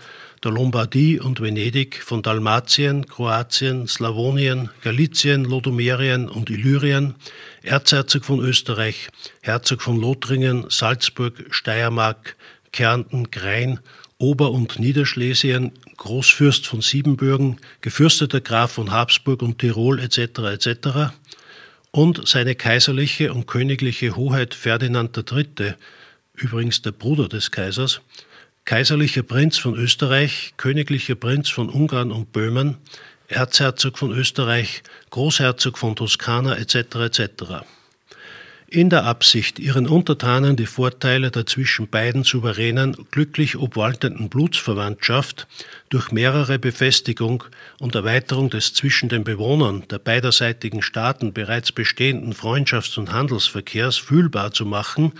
der 0.43 0.51
Lombardie 0.51 1.21
und 1.21 1.41
Venedig, 1.41 2.03
von 2.03 2.23
Dalmatien, 2.23 3.07
Kroatien, 3.07 3.87
Slawonien, 3.87 4.71
Galizien, 4.83 5.45
Lodomerien 5.45 6.29
und 6.29 6.51
Illyrien, 6.51 7.15
Erzherzog 7.63 8.25
von 8.25 8.41
Österreich, 8.41 9.09
Herzog 9.43 9.83
von 9.83 10.01
Lothringen, 10.01 10.67
Salzburg, 10.69 11.35
Steiermark, 11.51 12.37
Kärnten, 12.73 13.31
Grein, 13.31 13.79
Ober- 14.21 14.51
und 14.51 14.81
Niederschlesien, 14.81 15.71
Großfürst 15.97 16.67
von 16.67 16.81
Siebenbürgen, 16.81 17.59
gefürsteter 17.83 18.41
Graf 18.41 18.73
von 18.73 18.91
Habsburg 18.91 19.43
und 19.43 19.61
Tirol 19.61 20.01
etc. 20.01 20.19
etc. 20.41 21.13
und 21.93 22.27
seine 22.27 22.57
kaiserliche 22.57 23.33
und 23.33 23.47
königliche 23.47 24.17
Hoheit 24.17 24.55
Ferdinand 24.55 25.17
III., 25.17 25.75
übrigens 26.35 26.83
der 26.83 26.91
Bruder 26.91 27.29
des 27.29 27.53
Kaisers, 27.53 28.01
kaiserlicher 28.65 29.23
Prinz 29.23 29.57
von 29.57 29.77
Österreich, 29.77 30.55
königlicher 30.57 31.15
Prinz 31.15 31.49
von 31.49 31.69
Ungarn 31.69 32.11
und 32.11 32.33
Böhmen, 32.33 32.77
Erzherzog 33.29 33.99
von 33.99 34.11
Österreich, 34.11 34.83
Großherzog 35.11 35.79
von 35.79 35.95
Toskana 35.95 36.57
etc. 36.57 36.75
etc 36.97 37.78
in 38.71 38.91
der 38.91 39.05
Absicht, 39.05 39.59
ihren 39.59 39.87
Untertanen 39.87 40.55
die 40.55 40.67
Vorteile 40.67 41.31
der 41.31 41.47
zwischen 41.47 41.89
beiden 41.89 42.23
Souveränen 42.23 42.97
glücklich 43.11 43.57
obwaltenden 43.57 44.29
Blutsverwandtschaft 44.29 45.47
durch 45.89 46.13
mehrere 46.13 46.59
Befestigung 46.59 47.45
und 47.81 47.95
Erweiterung 47.95 48.51
des 48.51 48.75
zwischen 48.75 49.09
den 49.09 49.25
Bewohnern 49.25 49.85
der 49.91 49.99
beiderseitigen 49.99 50.83
Staaten 50.83 51.33
bereits 51.33 51.73
bestehenden 51.73 52.35
Freundschafts- 52.35 52.99
und 52.99 53.11
Handelsverkehrs 53.11 53.97
fühlbar 53.97 54.53
zu 54.53 54.67
machen, 54.67 55.13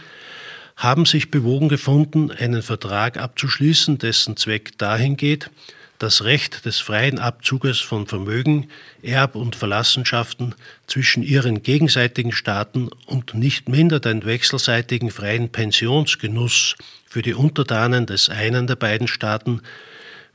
haben 0.77 1.07
sich 1.07 1.31
bewogen 1.31 1.71
gefunden, 1.71 2.31
einen 2.31 2.63
Vertrag 2.63 3.17
abzuschließen, 3.17 3.97
dessen 3.97 4.37
Zweck 4.37 4.77
dahin 4.77 5.17
geht, 5.17 5.51
das 5.99 6.23
Recht 6.23 6.65
des 6.65 6.79
freien 6.79 7.19
Abzuges 7.19 7.81
von 7.81 8.07
Vermögen, 8.07 8.69
Erb- 9.03 9.35
und 9.35 9.57
Verlassenschaften 9.57 10.55
zwischen 10.87 11.23
ihren 11.23 11.63
gegenseitigen 11.63 12.33
Staaten 12.33 12.89
und 13.07 13.35
nicht 13.35 13.69
minder 13.69 13.99
den 13.99 14.25
wechselseitigen 14.25 15.11
freien 15.11 15.51
Pensionsgenuss 15.51 16.77
für 17.07 17.23
die 17.23 17.35
Untertanen 17.35 18.07
des 18.07 18.29
einen 18.29 18.67
der 18.67 18.77
beiden 18.77 19.09
Staaten, 19.09 19.63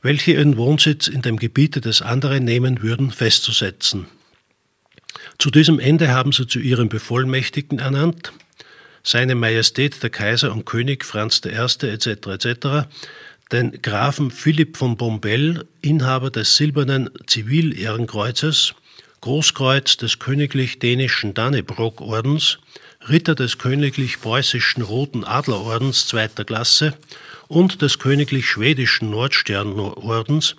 welche 0.02 0.32
ihren 0.32 0.58
Wohnsitz 0.58 1.08
in 1.08 1.22
dem 1.22 1.38
Gebiete 1.38 1.80
des 1.80 2.02
anderen 2.02 2.44
nehmen 2.44 2.82
würden, 2.82 3.10
festzusetzen. 3.10 4.06
Zu 5.38 5.50
diesem 5.50 5.80
Ende 5.80 6.08
haben 6.08 6.32
sie 6.32 6.46
zu 6.46 6.58
ihrem 6.58 6.90
Bevollmächtigten 6.90 7.78
ernannt, 7.78 8.32
seine 9.02 9.34
Majestät 9.34 10.02
der 10.02 10.10
Kaiser 10.10 10.52
und 10.52 10.66
König 10.66 11.04
Franz 11.04 11.40
I. 11.44 11.48
etc. 11.48 12.06
etc 12.06 12.86
den 13.54 13.80
Grafen 13.82 14.32
Philipp 14.32 14.76
von 14.76 14.96
Bombell, 14.96 15.64
Inhaber 15.80 16.30
des 16.30 16.56
silbernen 16.56 17.08
Zivilehrenkreuzes, 17.28 18.74
Großkreuz 19.20 19.96
des 19.96 20.18
königlich-dänischen 20.18 21.34
Dannebrog-Ordens, 21.34 22.58
Ritter 23.08 23.36
des 23.36 23.58
königlich-preußischen 23.58 24.82
Roten 24.82 25.22
Adlerordens 25.22 26.08
zweiter 26.08 26.44
Klasse 26.44 26.94
und 27.46 27.80
des 27.80 28.00
königlich-schwedischen 28.00 29.10
Nordsternordens, 29.10 30.56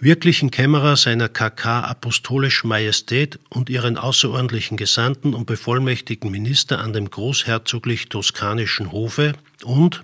wirklichen 0.00 0.50
Kämmerer 0.50 0.96
seiner 0.96 1.28
KK 1.28 1.84
Apostolischen 1.84 2.68
Majestät 2.68 3.38
und 3.50 3.70
ihren 3.70 3.96
außerordentlichen 3.96 4.76
Gesandten 4.76 5.32
und 5.32 5.46
bevollmächtigten 5.46 6.30
Minister 6.32 6.80
an 6.80 6.92
dem 6.92 7.08
großherzoglich-toskanischen 7.08 8.90
Hofe 8.90 9.34
und 9.62 10.02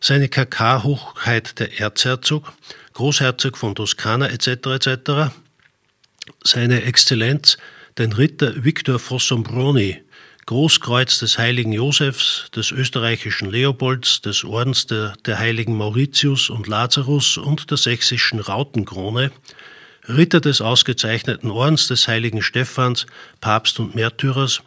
seine 0.00 0.28
KK-Hochheit 0.28 1.58
der 1.58 1.78
Erzherzog, 1.80 2.52
Großherzog 2.94 3.58
von 3.58 3.74
Toskana 3.74 4.28
etc. 4.30 4.48
etc., 4.66 5.34
seine 6.42 6.82
Exzellenz, 6.82 7.58
den 7.98 8.12
Ritter 8.12 8.64
Victor 8.64 8.98
Fossombroni, 8.98 10.02
Großkreuz 10.46 11.18
des 11.18 11.38
heiligen 11.38 11.72
Josefs, 11.72 12.50
des 12.56 12.72
österreichischen 12.72 13.50
Leopolds, 13.50 14.22
des 14.22 14.42
Ordens 14.42 14.86
der, 14.86 15.14
der 15.26 15.38
heiligen 15.38 15.76
Mauritius 15.76 16.50
und 16.50 16.66
Lazarus 16.66 17.36
und 17.36 17.70
der 17.70 17.76
sächsischen 17.76 18.40
Rautenkrone, 18.40 19.30
Ritter 20.08 20.40
des 20.40 20.60
ausgezeichneten 20.60 21.50
Ordens 21.50 21.88
des 21.88 22.08
heiligen 22.08 22.42
Stephans, 22.42 23.06
Papst 23.40 23.78
und 23.78 23.94
Märtyrers, 23.94 24.62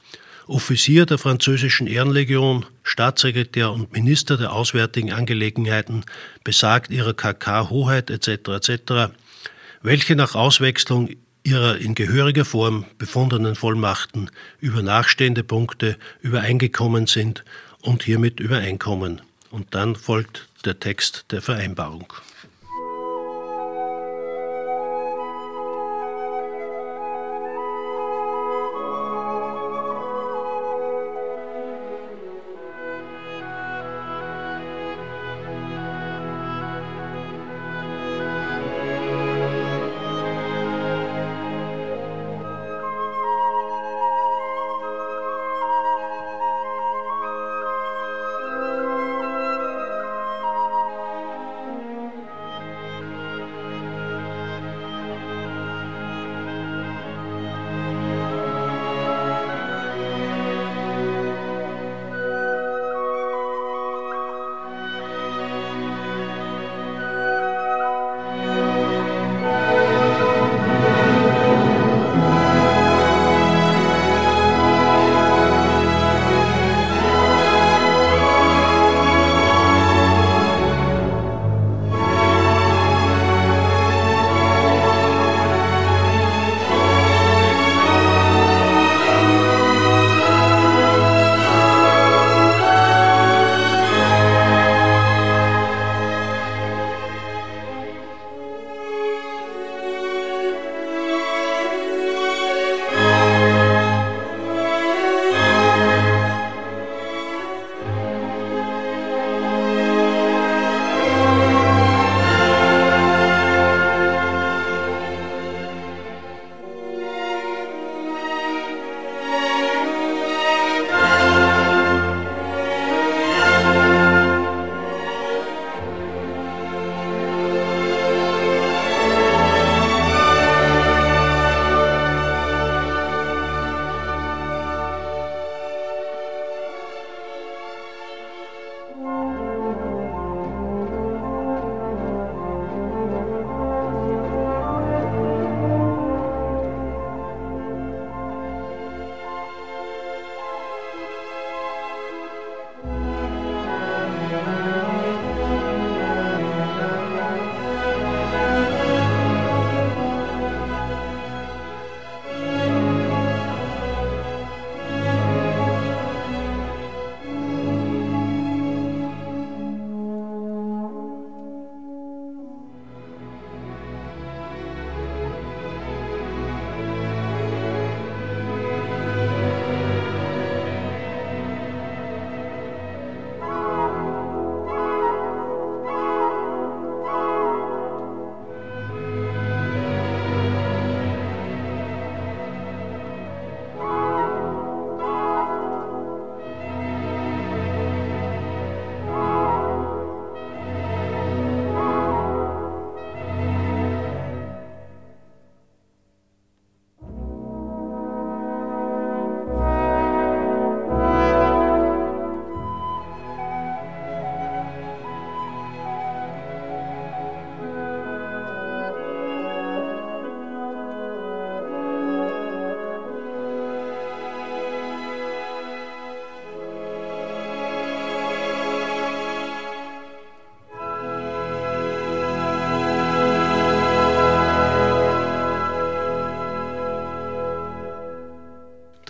Offizier 0.47 1.05
der 1.05 1.17
französischen 1.17 1.87
Ehrenlegion, 1.87 2.65
Staatssekretär 2.83 3.71
und 3.71 3.93
Minister 3.93 4.37
der 4.37 4.51
Auswärtigen 4.51 5.13
Angelegenheiten, 5.13 6.03
besagt 6.43 6.91
ihrer 6.91 7.13
KK-Hoheit 7.13 8.09
etc. 8.09 8.49
etc., 8.49 9.13
welche 9.81 10.15
nach 10.15 10.35
Auswechslung 10.35 11.09
ihrer 11.43 11.77
in 11.77 11.95
gehöriger 11.95 12.45
Form 12.45 12.85
befundenen 12.97 13.55
Vollmachten 13.55 14.29
über 14.59 14.81
nachstehende 14.81 15.43
Punkte 15.43 15.97
übereingekommen 16.21 17.07
sind 17.07 17.43
und 17.81 18.03
hiermit 18.03 18.39
übereinkommen. 18.39 19.21
Und 19.49 19.75
dann 19.75 19.95
folgt 19.95 20.47
der 20.65 20.79
Text 20.79 21.25
der 21.31 21.41
Vereinbarung. 21.41 22.11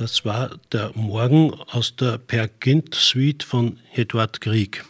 Das 0.04 0.26
war 0.26 0.60
der 0.74 0.92
Morgen 0.96 1.54
aus 1.54 1.96
der 1.96 2.18
Per 2.18 2.50
Gint 2.50 2.94
Suite 2.94 3.42
von 3.42 3.80
Eduard 3.94 4.42
Grieg. 4.42 4.84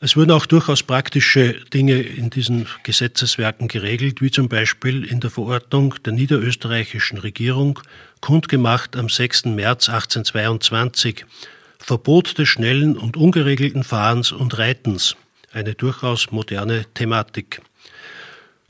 Es 0.00 0.16
wurden 0.16 0.32
auch 0.32 0.46
durchaus 0.46 0.82
praktische 0.82 1.52
Dinge 1.72 2.00
in 2.00 2.28
diesen 2.28 2.66
Gesetzeswerken 2.82 3.68
geregelt, 3.68 4.20
wie 4.20 4.32
zum 4.32 4.48
Beispiel 4.48 5.04
in 5.04 5.20
der 5.20 5.30
Verordnung 5.30 5.94
der 6.04 6.12
niederösterreichischen 6.12 7.18
Regierung, 7.18 7.78
kundgemacht 8.20 8.96
am 8.96 9.08
6. 9.08 9.44
März 9.44 9.88
1822, 9.88 11.24
Verbot 11.78 12.36
des 12.36 12.48
schnellen 12.48 12.98
und 12.98 13.16
ungeregelten 13.16 13.84
Fahrens 13.84 14.32
und 14.32 14.58
Reitens, 14.58 15.14
eine 15.52 15.76
durchaus 15.76 16.32
moderne 16.32 16.84
Thematik. 16.94 17.62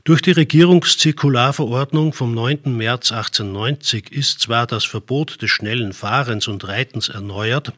Durch 0.03 0.23
die 0.23 0.31
Regierungszirkularverordnung 0.31 2.13
vom 2.13 2.33
9. 2.33 2.75
März 2.75 3.11
1890 3.11 4.11
ist 4.11 4.39
zwar 4.39 4.65
das 4.65 4.83
Verbot 4.83 5.43
des 5.43 5.51
schnellen 5.51 5.93
Fahrens 5.93 6.47
und 6.47 6.67
Reitens 6.67 7.09
erneuert, 7.09 7.73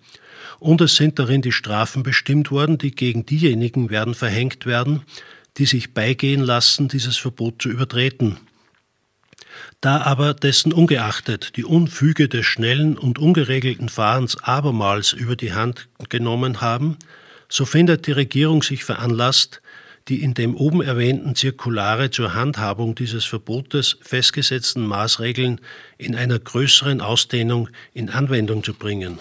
und 0.60 0.80
es 0.80 0.96
sind 0.96 1.20
darin 1.20 1.42
die 1.42 1.52
Strafen 1.52 2.02
bestimmt 2.02 2.50
worden, 2.50 2.78
die 2.78 2.92
gegen 2.92 3.26
diejenigen 3.26 3.90
werden 3.90 4.14
verhängt 4.16 4.66
werden, 4.66 5.02
die 5.58 5.66
sich 5.66 5.94
beigehen 5.94 6.42
lassen, 6.42 6.88
dieses 6.88 7.18
Verbot 7.18 7.62
zu 7.62 7.68
übertreten. 7.68 8.38
Da 9.82 10.02
aber 10.02 10.34
dessen 10.34 10.72
ungeachtet 10.72 11.58
die 11.58 11.66
Unfüge 11.66 12.30
des 12.30 12.46
schnellen 12.46 12.98
und 12.98 13.20
ungeregelten 13.20 13.90
Fahrens 13.90 14.42
abermals 14.42 15.12
über 15.12 15.36
die 15.36 15.52
Hand 15.52 15.90
genommen 16.08 16.62
haben, 16.62 16.98
so 17.50 17.66
findet 17.66 18.08
die 18.08 18.14
Regierung 18.14 18.64
sich 18.64 18.86
veranlasst, 18.86 19.62
die 20.10 20.22
in 20.22 20.34
dem 20.34 20.56
oben 20.56 20.82
erwähnten 20.82 21.36
Zirkulare 21.36 22.12
zur 22.12 22.34
Handhabung 22.34 22.96
dieses 22.96 23.26
Verbotes 23.26 23.98
festgesetzten 24.02 24.86
Maßregeln 24.86 25.62
in 25.98 26.16
einer 26.16 26.40
größeren 26.40 27.00
Ausdehnung 27.00 27.70
in 27.94 28.10
Anwendung 28.10 28.64
zu 28.64 28.74
bringen. 28.74 29.20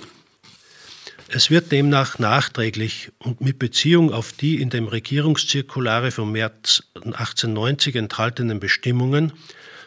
Es 1.28 1.50
wird 1.50 1.72
demnach 1.72 2.18
nachträglich 2.18 3.10
und 3.18 3.40
mit 3.40 3.58
Beziehung 3.58 4.12
auf 4.12 4.32
die 4.32 4.60
in 4.60 4.68
dem 4.68 4.86
Regierungszirkulare 4.86 6.10
vom 6.10 6.32
März 6.32 6.82
1890 6.94 7.96
enthaltenen 7.96 8.60
Bestimmungen 8.60 9.32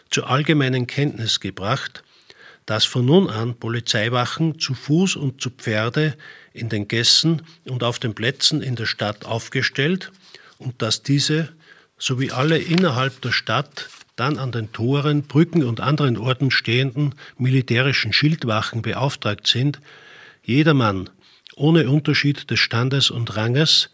zur 0.09 0.29
allgemeinen 0.29 0.87
Kenntnis 0.87 1.39
gebracht, 1.39 2.03
dass 2.65 2.85
von 2.85 3.05
nun 3.05 3.29
an 3.29 3.59
Polizeiwachen 3.59 4.59
zu 4.59 4.73
Fuß 4.73 5.17
und 5.17 5.39
zu 5.39 5.51
Pferde 5.51 6.15
in 6.53 6.69
den 6.69 6.87
Gässen 6.87 7.43
und 7.65 7.83
auf 7.83 7.99
den 7.99 8.15
Plätzen 8.15 8.63
in 8.63 8.75
der 8.75 8.87
Stadt 8.87 9.25
aufgestellt 9.25 10.11
und 10.57 10.81
dass 10.81 11.03
diese 11.03 11.49
sowie 11.97 12.31
alle 12.31 12.57
innerhalb 12.57 13.21
der 13.21 13.31
Stadt 13.31 13.89
dann 14.15 14.37
an 14.37 14.51
den 14.51 14.71
Toren, 14.71 15.23
Brücken 15.23 15.63
und 15.63 15.81
anderen 15.81 16.17
Orten 16.17 16.51
stehenden 16.51 17.15
militärischen 17.37 18.13
Schildwachen 18.13 18.81
beauftragt 18.81 19.47
sind, 19.47 19.81
jedermann 20.43 21.09
ohne 21.55 21.89
Unterschied 21.89 22.49
des 22.51 22.59
Standes 22.59 23.11
und 23.11 23.35
Ranges, 23.35 23.89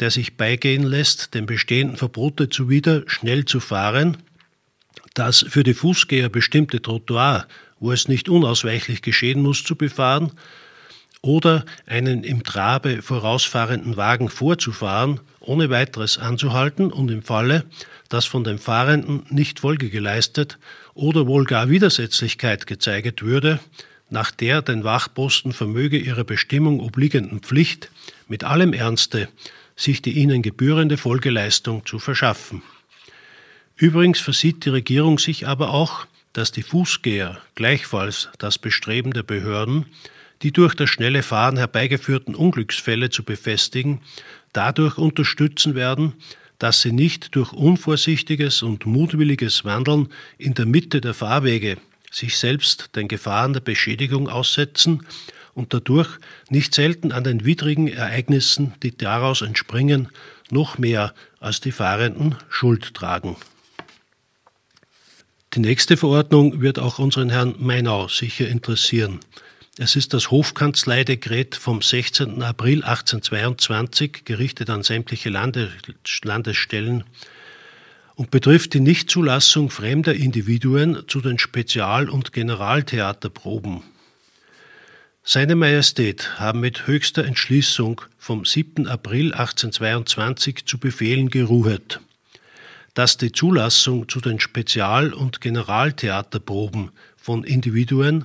der 0.00 0.10
sich 0.10 0.36
beigehen 0.36 0.82
lässt, 0.82 1.34
dem 1.34 1.46
bestehenden 1.46 1.96
Verbote 1.96 2.48
zuwider 2.48 3.02
schnell 3.06 3.44
zu 3.44 3.60
fahren, 3.60 4.18
das 5.14 5.44
für 5.48 5.62
die 5.62 5.74
Fußgänger 5.74 6.28
bestimmte 6.28 6.82
Trottoir, 6.82 7.46
wo 7.80 7.92
es 7.92 8.08
nicht 8.08 8.28
unausweichlich 8.28 9.02
geschehen 9.02 9.40
muss, 9.42 9.64
zu 9.64 9.76
befahren, 9.76 10.32
oder 11.22 11.64
einen 11.86 12.24
im 12.24 12.44
Trabe 12.44 13.02
vorausfahrenden 13.02 13.96
Wagen 13.96 14.28
vorzufahren, 14.28 15.20
ohne 15.40 15.70
weiteres 15.70 16.18
anzuhalten 16.18 16.92
und 16.92 17.10
im 17.10 17.22
Falle, 17.22 17.64
dass 18.08 18.26
von 18.26 18.44
dem 18.44 18.58
Fahrenden 18.58 19.24
nicht 19.30 19.60
Folge 19.60 19.90
geleistet 19.90 20.58
oder 20.94 21.26
wohl 21.26 21.44
gar 21.44 21.68
Widersetzlichkeit 21.68 22.66
gezeigt 22.66 23.22
würde, 23.22 23.60
nach 24.08 24.30
der 24.30 24.62
den 24.62 24.84
Wachposten 24.84 25.52
vermöge 25.52 25.98
ihrer 25.98 26.24
Bestimmung 26.24 26.80
obliegenden 26.80 27.40
Pflicht 27.40 27.90
mit 28.28 28.44
allem 28.44 28.72
Ernste 28.72 29.28
sich 29.74 30.00
die 30.00 30.12
ihnen 30.12 30.42
gebührende 30.42 30.96
Folgeleistung 30.96 31.84
zu 31.84 31.98
verschaffen. 31.98 32.62
Übrigens 33.76 34.20
versieht 34.20 34.64
die 34.64 34.70
Regierung 34.70 35.18
sich 35.18 35.46
aber 35.46 35.70
auch, 35.70 36.06
dass 36.32 36.50
die 36.50 36.62
Fußgänger 36.62 37.38
gleichfalls 37.54 38.30
das 38.38 38.58
Bestreben 38.58 39.12
der 39.12 39.22
Behörden, 39.22 39.86
die 40.42 40.52
durch 40.52 40.74
das 40.74 40.90
schnelle 40.90 41.22
Fahren 41.22 41.56
herbeigeführten 41.56 42.34
Unglücksfälle 42.34 43.10
zu 43.10 43.22
befestigen, 43.22 44.00
dadurch 44.52 44.98
unterstützen 44.98 45.74
werden, 45.74 46.14
dass 46.58 46.82
sie 46.82 46.92
nicht 46.92 47.34
durch 47.36 47.52
unvorsichtiges 47.52 48.62
und 48.62 48.86
mutwilliges 48.86 49.64
Wandeln 49.64 50.08
in 50.38 50.54
der 50.54 50.66
Mitte 50.66 51.00
der 51.00 51.14
Fahrwege 51.14 51.76
sich 52.10 52.36
selbst 52.36 52.96
den 52.96 53.08
Gefahren 53.08 53.52
der 53.52 53.60
Beschädigung 53.60 54.28
aussetzen 54.28 55.06
und 55.54 55.74
dadurch 55.74 56.08
nicht 56.48 56.74
selten 56.74 57.12
an 57.12 57.24
den 57.24 57.44
widrigen 57.44 57.88
Ereignissen, 57.88 58.74
die 58.82 58.96
daraus 58.96 59.42
entspringen, 59.42 60.08
noch 60.50 60.78
mehr 60.78 61.14
als 61.40 61.60
die 61.60 61.72
Fahrenden 61.72 62.36
Schuld 62.48 62.94
tragen. 62.94 63.36
Die 65.54 65.60
nächste 65.60 65.96
Verordnung 65.96 66.60
wird 66.60 66.78
auch 66.78 66.98
unseren 66.98 67.30
Herrn 67.30 67.54
Meinau 67.58 68.08
sicher 68.08 68.46
interessieren. 68.48 69.20
Es 69.78 69.94
ist 69.94 70.14
das 70.14 70.30
Hofkanzleidekret 70.30 71.54
vom 71.54 71.82
16. 71.82 72.42
April 72.42 72.82
1822, 72.82 74.24
gerichtet 74.24 74.70
an 74.70 74.82
sämtliche 74.82 75.28
Lande, 75.28 75.70
Landesstellen 76.24 77.04
und 78.14 78.30
betrifft 78.30 78.72
die 78.72 78.80
Nichtzulassung 78.80 79.68
fremder 79.68 80.14
Individuen 80.14 81.06
zu 81.08 81.20
den 81.20 81.38
Spezial- 81.38 82.08
und 82.08 82.32
Generaltheaterproben. 82.32 83.82
Seine 85.22 85.56
Majestät 85.56 86.40
haben 86.40 86.60
mit 86.60 86.86
höchster 86.86 87.26
Entschließung 87.26 88.00
vom 88.16 88.46
7. 88.46 88.86
April 88.86 89.34
1822 89.34 90.64
zu 90.64 90.78
befehlen 90.78 91.28
geruhet, 91.28 92.00
dass 92.94 93.18
die 93.18 93.30
Zulassung 93.30 94.08
zu 94.08 94.22
den 94.22 94.40
Spezial- 94.40 95.12
und 95.12 95.42
Generaltheaterproben 95.42 96.92
von 97.18 97.44
Individuen, 97.44 98.24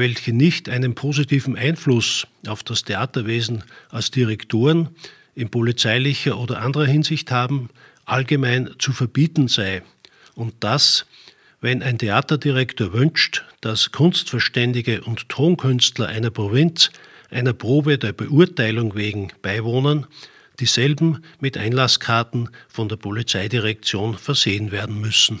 welche 0.00 0.32
nicht 0.32 0.70
einen 0.70 0.94
positiven 0.94 1.56
Einfluss 1.56 2.26
auf 2.46 2.62
das 2.62 2.84
Theaterwesen 2.84 3.64
als 3.90 4.10
Direktoren 4.10 4.88
in 5.34 5.50
polizeilicher 5.50 6.38
oder 6.38 6.62
anderer 6.62 6.86
Hinsicht 6.86 7.30
haben, 7.30 7.68
allgemein 8.06 8.70
zu 8.78 8.92
verbieten 8.92 9.46
sei 9.46 9.82
und 10.34 10.54
dass, 10.60 11.04
wenn 11.60 11.82
ein 11.82 11.98
Theaterdirektor 11.98 12.94
wünscht, 12.94 13.44
dass 13.60 13.92
Kunstverständige 13.92 15.02
und 15.02 15.28
Tonkünstler 15.28 16.08
einer 16.08 16.30
Provinz 16.30 16.90
einer 17.30 17.52
Probe 17.52 17.98
der 17.98 18.14
Beurteilung 18.14 18.94
wegen 18.96 19.28
beiwohnen, 19.42 20.06
dieselben 20.60 21.22
mit 21.40 21.58
Einlasskarten 21.58 22.48
von 22.68 22.88
der 22.88 22.96
Polizeidirektion 22.96 24.16
versehen 24.16 24.72
werden 24.72 24.98
müssen. 24.98 25.40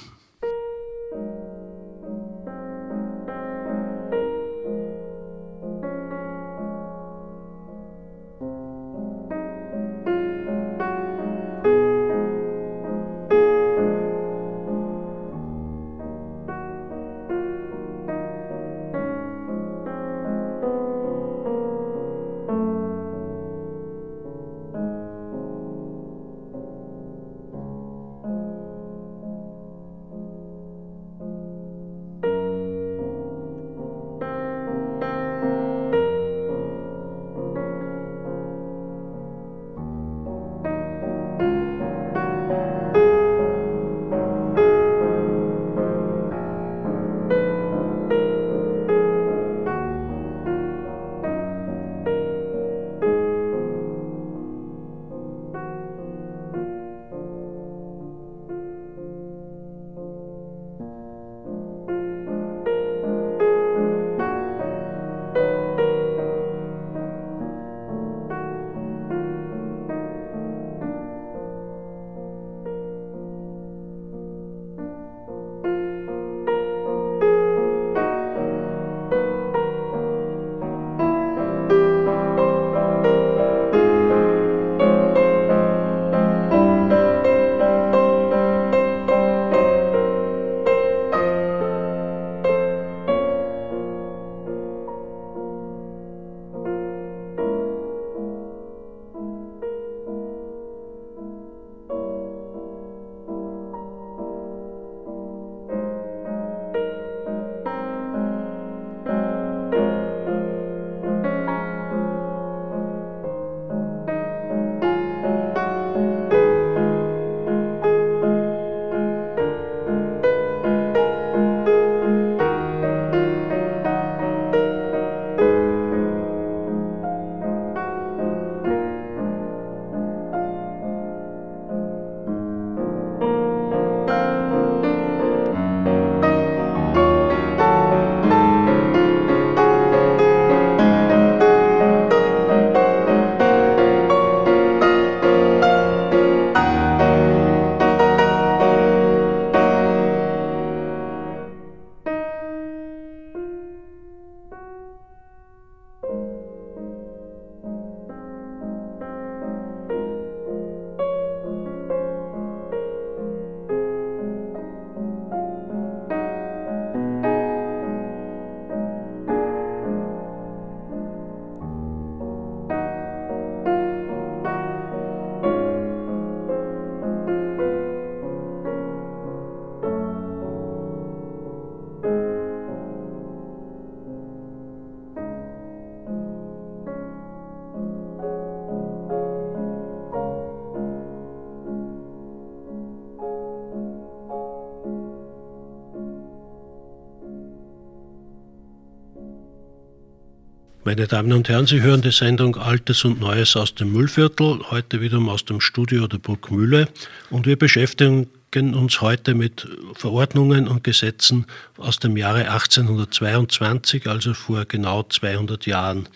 Meine 200.90 201.06
Damen 201.06 201.32
und 201.32 201.48
Herren, 201.48 201.68
Sie 201.68 201.82
hören 201.82 202.02
die 202.02 202.10
Sendung 202.10 202.56
Altes 202.56 203.04
und 203.04 203.20
Neues 203.20 203.54
aus 203.54 203.76
dem 203.76 203.92
Müllviertel, 203.92 204.58
heute 204.72 205.00
wiederum 205.00 205.28
aus 205.28 205.44
dem 205.44 205.60
Studio 205.60 206.08
der 206.08 206.18
Burgmühle. 206.18 206.88
Und 207.30 207.46
wir 207.46 207.56
beschäftigen 207.56 208.26
uns 208.52 209.00
heute 209.00 209.36
mit 209.36 209.68
Verordnungen 209.94 210.66
und 210.66 210.82
Gesetzen 210.82 211.46
aus 211.76 212.00
dem 212.00 212.16
Jahre 212.16 212.50
1822, 212.50 214.08
also 214.08 214.34
vor 214.34 214.64
genau 214.64 215.04
200 215.04 215.64
Jahren. 215.64 216.08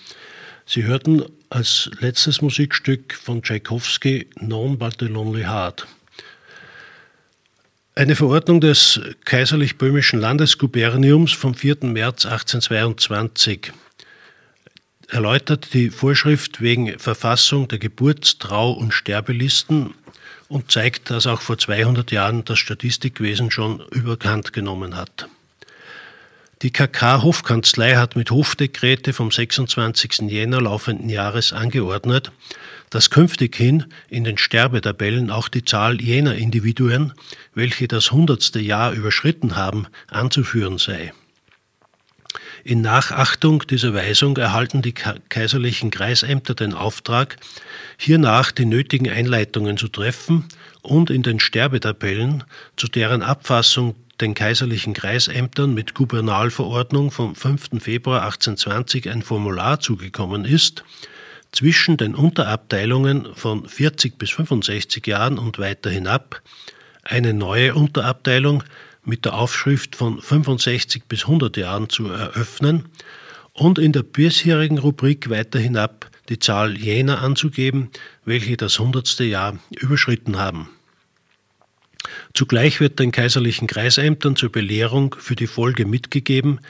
Sie 0.66 0.82
hörten 0.82 1.22
als 1.50 1.88
letztes 2.00 2.42
Musikstück 2.42 3.14
von 3.14 3.44
Tchaikovsky 3.44 4.26
Non 4.40 4.76
but 4.76 4.96
the 4.98 5.06
Lonely 5.06 5.44
Heart. 5.44 5.86
Eine 7.94 8.16
Verordnung 8.16 8.60
des 8.60 9.00
Kaiserlich-Böhmischen 9.24 10.18
Landesguberniums 10.18 11.30
vom 11.30 11.54
4. 11.54 11.76
März 11.82 12.26
1822 12.26 13.72
erläutert 15.08 15.74
die 15.74 15.90
Vorschrift 15.90 16.60
wegen 16.60 16.98
Verfassung 16.98 17.68
der 17.68 17.78
Geburts-, 17.78 18.38
Trau- 18.38 18.72
und 18.72 18.92
Sterbelisten 18.92 19.94
und 20.48 20.70
zeigt, 20.70 21.10
dass 21.10 21.26
auch 21.26 21.40
vor 21.40 21.58
200 21.58 22.10
Jahren 22.10 22.44
das 22.44 22.58
Statistikwesen 22.58 23.50
schon 23.50 23.82
überkannt 23.90 24.52
genommen 24.52 24.96
hat. 24.96 25.28
Die 26.62 26.70
KK-Hofkanzlei 26.70 27.96
hat 27.96 28.16
mit 28.16 28.30
Hofdekrete 28.30 29.12
vom 29.12 29.30
26. 29.30 30.30
Jänner 30.30 30.62
laufenden 30.62 31.10
Jahres 31.10 31.52
angeordnet, 31.52 32.32
dass 32.88 33.10
künftig 33.10 33.56
hin 33.56 33.86
in 34.08 34.24
den 34.24 34.38
Sterbetabellen 34.38 35.30
auch 35.30 35.48
die 35.48 35.64
Zahl 35.64 36.00
jener 36.00 36.36
Individuen, 36.36 37.12
welche 37.54 37.88
das 37.88 38.12
hundertste 38.12 38.60
Jahr 38.60 38.92
überschritten 38.92 39.56
haben, 39.56 39.88
anzuführen 40.08 40.78
sei. 40.78 41.12
In 42.66 42.80
Nachachtung 42.80 43.66
dieser 43.66 43.92
Weisung 43.92 44.38
erhalten 44.38 44.80
die 44.80 44.94
kaiserlichen 44.94 45.90
Kreisämter 45.90 46.54
den 46.54 46.72
Auftrag, 46.72 47.36
hiernach 47.98 48.52
die 48.52 48.64
nötigen 48.64 49.10
Einleitungen 49.10 49.76
zu 49.76 49.88
treffen 49.88 50.46
und 50.80 51.10
in 51.10 51.22
den 51.22 51.40
Sterbetabellen, 51.40 52.42
zu 52.78 52.88
deren 52.88 53.20
Abfassung 53.20 53.96
den 54.22 54.32
kaiserlichen 54.32 54.94
Kreisämtern 54.94 55.74
mit 55.74 55.92
Gubernalverordnung 55.92 57.10
vom 57.10 57.34
5. 57.34 57.82
Februar 57.82 58.22
1820 58.22 59.10
ein 59.10 59.20
Formular 59.20 59.80
zugekommen 59.80 60.46
ist, 60.46 60.84
zwischen 61.52 61.98
den 61.98 62.14
Unterabteilungen 62.14 63.28
von 63.34 63.68
40 63.68 64.16
bis 64.16 64.30
65 64.30 65.06
Jahren 65.06 65.38
und 65.38 65.58
weiter 65.58 65.90
hinab 65.90 66.40
eine 67.02 67.34
neue 67.34 67.74
Unterabteilung 67.74 68.64
mit 69.04 69.24
der 69.24 69.34
Aufschrift 69.34 69.96
von 69.96 70.20
65 70.20 71.04
bis 71.04 71.22
100 71.22 71.56
Jahren 71.56 71.88
zu 71.88 72.08
eröffnen 72.08 72.86
und 73.52 73.78
in 73.78 73.92
der 73.92 74.02
bisherigen 74.02 74.78
Rubrik 74.78 75.30
weiter 75.30 75.58
hinab 75.58 76.10
die 76.28 76.38
Zahl 76.38 76.76
jener 76.76 77.22
anzugeben, 77.22 77.90
welche 78.24 78.56
das 78.56 78.78
100. 78.78 79.20
Jahr 79.20 79.58
überschritten 79.70 80.38
haben. 80.38 80.68
Zugleich 82.34 82.80
wird 82.80 82.98
den 82.98 83.12
kaiserlichen 83.12 83.66
Kreisämtern 83.66 84.36
zur 84.36 84.50
Belehrung 84.50 85.14
für 85.18 85.36
die 85.36 85.46
Folge 85.46 85.86
mitgegeben, 85.86 86.60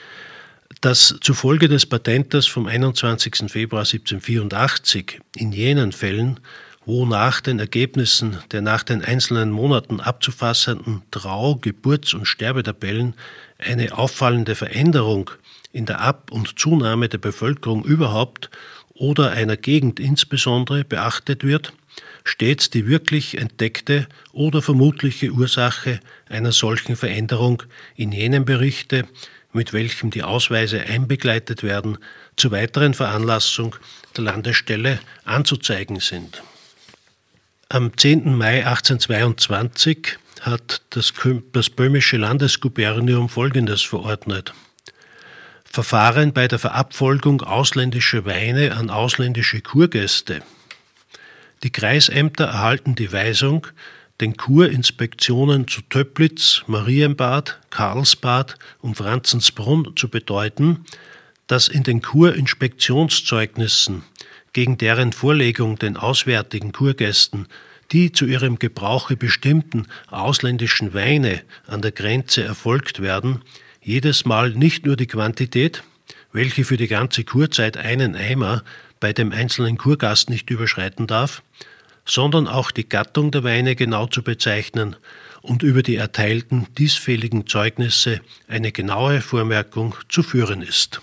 dass 0.81 1.17
zufolge 1.21 1.69
des 1.69 1.87
Patentes 1.87 2.47
vom 2.47 2.67
21. 2.67 3.51
Februar 3.51 3.83
1784 3.83 5.21
in 5.37 5.53
jenen 5.53 5.93
Fällen, 5.93 6.41
wo 6.87 7.07
nach 7.07 7.41
den 7.41 7.59
Ergebnissen 7.59 8.39
der 8.53 8.61
nach 8.61 8.83
den 8.83 9.03
einzelnen 9.03 9.51
Monaten 9.51 10.01
abzufassenden 10.01 11.03
Trau-, 11.11 11.57
Geburts- 11.57 12.15
und 12.15 12.27
Sterbetabellen 12.27 13.15
eine 13.59 13.97
auffallende 13.97 14.55
Veränderung 14.55 15.31
in 15.73 15.87
der 15.87 16.01
Ab- 16.01 16.31
und 16.31 16.59
Zunahme 16.59 17.09
der 17.09 17.19
Bevölkerung 17.19 17.85
überhaupt 17.85 18.51
oder 18.95 19.33
einer 19.33 19.57
Gegend 19.57 19.99
insbesondere 19.99 20.85
beachtet 20.85 21.43
wird, 21.43 21.73
stets 22.25 22.71
die 22.71 22.87
wirklich 22.87 23.39
entdeckte 23.39 24.07
oder 24.33 24.63
vermutliche 24.63 25.31
Ursache 25.31 26.01
einer 26.29 26.53
solchen 26.53 26.97
Veränderung 26.97 27.63
in 27.97 28.13
jenem 28.13 28.45
Berichte, 28.45 29.07
mit 29.53 29.73
welchem 29.73 30.11
die 30.11 30.23
Ausweise 30.23 30.81
einbegleitet 30.81 31.63
werden, 31.63 31.99
zur 32.37 32.51
weiteren 32.53 32.95
Veranlassung 32.95 33.77
der 34.17 34.25
Landesstelle 34.25 34.99
anzuzeigen 35.25 36.01
sind. 36.01 36.43
Am 37.71 37.97
10. 37.97 38.37
Mai 38.37 38.67
1822 38.67 40.19
hat 40.43 40.83
das, 40.91 41.15
das 41.53 41.71
böhmische 41.71 42.19
Landesgubernium 42.19 43.31
Folgendes 43.31 43.81
verordnet. 43.81 44.53
Verfahren 45.65 46.35
bei 46.35 46.47
der 46.47 46.59
Verabfolgung 46.59 47.41
ausländischer 47.41 48.27
Weine 48.27 48.77
an 48.77 48.91
ausländische 48.91 49.63
Kurgäste. 49.63 50.43
Die 51.63 51.71
Kreisämter 51.71 52.45
erhalten 52.45 52.97
die 52.97 53.11
Weisung, 53.13 53.67
den 54.21 54.37
Kurinspektionen 54.37 55.67
zu 55.67 55.81
Töplitz, 55.81 56.65
Marienbad, 56.67 57.61
Karlsbad 57.71 58.57
und 58.83 58.99
Franzensbrunn 58.99 59.97
zu 59.97 60.09
bedeuten, 60.09 60.85
dass 61.47 61.69
in 61.69 61.83
den 61.83 62.03
Kurinspektionszeugnissen 62.03 64.03
gegen 64.55 64.79
deren 64.79 65.13
Vorlegung 65.13 65.79
den 65.79 65.99
auswärtigen 65.99 66.73
Kurgästen 66.73 67.47
die 67.93 68.13
zu 68.13 68.27
ihrem 68.27 68.59
Gebrauche 68.59 69.17
bestimmten 69.17 69.87
ausländischen 70.11 70.95
Weine 70.95 71.43
an 71.67 71.83
der 71.83 71.93
Grenze 71.93 72.43
erfolgt 72.43 73.01
werden, 73.01 73.43
jedes 73.83 74.25
Mal 74.25 74.51
nicht 74.51 74.87
nur 74.87 74.97
die 74.97 75.07
Quantität, 75.07 75.85
welche 76.33 76.65
für 76.65 76.77
die 76.77 76.89
ganze 76.89 77.25
Kurzeit 77.25 77.77
einen 77.77 78.17
Eimer 78.17 78.65
bei 79.01 79.13
dem 79.13 79.33
einzelnen 79.33 79.77
Kurgast 79.77 80.31
nicht 80.31 80.51
überschreiten 80.51 81.07
darf, 81.07 81.43
sondern 82.07 82.49
auch 82.49 82.71
die 82.71 82.89
Gattung 82.89 83.31
der 83.31 83.45
Weine 83.45 83.77
genau 83.77 84.07
zu 84.07 84.23
bezeichnen 84.23 84.97
und 85.43 85.63
über 85.63 85.83
die 85.83 85.97
erteilten 85.97 86.67
diesfälligen 86.79 87.47
Zeugnisse 87.47 88.21
eine 88.49 88.73
genaue 88.73 89.21
Vormerkung 89.21 89.95
zu 90.09 90.23
führen 90.23 90.63
ist. 90.63 91.01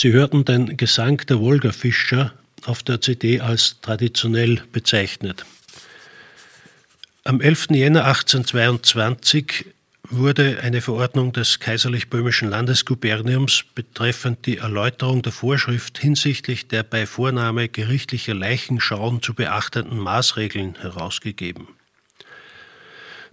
Sie 0.00 0.12
hörten 0.12 0.44
den 0.44 0.76
Gesang 0.76 1.16
der 1.26 1.40
Wolga-Fischer 1.40 2.32
auf 2.66 2.84
der 2.84 3.00
CD 3.00 3.40
als 3.40 3.80
traditionell 3.80 4.62
bezeichnet. 4.70 5.44
Am 7.24 7.40
11. 7.40 7.70
Jänner 7.70 8.04
1822 8.04 9.66
wurde 10.08 10.60
eine 10.62 10.82
Verordnung 10.82 11.32
des 11.32 11.58
Kaiserlich-Böhmischen 11.58 12.48
Landesguberniums 12.48 13.64
betreffend 13.74 14.46
die 14.46 14.58
Erläuterung 14.58 15.22
der 15.22 15.32
Vorschrift 15.32 15.98
hinsichtlich 15.98 16.68
der 16.68 16.84
bei 16.84 17.04
Vornahme 17.04 17.68
gerichtlicher 17.68 18.34
Leichenschauen 18.34 19.20
zu 19.20 19.34
beachtenden 19.34 19.98
Maßregeln 19.98 20.76
herausgegeben. 20.80 21.66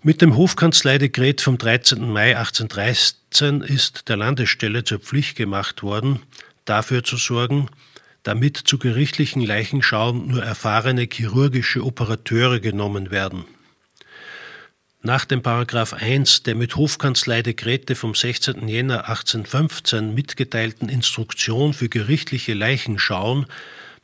Mit 0.02 0.22
dem 0.22 0.36
Hofkanzleidekret 0.36 1.42
vom 1.42 1.58
13. 1.58 2.12
Mai 2.12 2.38
1813 2.38 3.62
ist 3.62 4.08
der 4.08 4.18
Landesstelle 4.18 4.84
zur 4.84 5.00
Pflicht 5.00 5.36
gemacht 5.36 5.82
worden, 5.82 6.22
dafür 6.66 7.04
zu 7.04 7.18
sorgen, 7.18 7.70
damit 8.24 8.58
zu 8.58 8.78
gerichtlichen 8.78 9.44
Leichenschauen 9.44 10.28
nur 10.28 10.44
erfahrene 10.44 11.08
chirurgische 11.12 11.86
Operateure 11.86 12.60
genommen 12.60 13.12
werden. 13.12 13.46
Nach 15.04 15.24
dem 15.26 15.44
Paragraph 15.44 15.94
1 15.94 16.42
der 16.42 16.56
mit 16.56 16.76
Hofkanzleidekrete 16.76 17.94
vom 17.94 18.16
16. 18.16 18.68
Jänner 18.68 19.08
1815 19.08 20.16
mitgeteilten 20.16 20.90
Instruktion 20.90 21.76
für 21.76 21.90
gerichtliche 21.90 22.56
Leichenschauen 22.56 23.46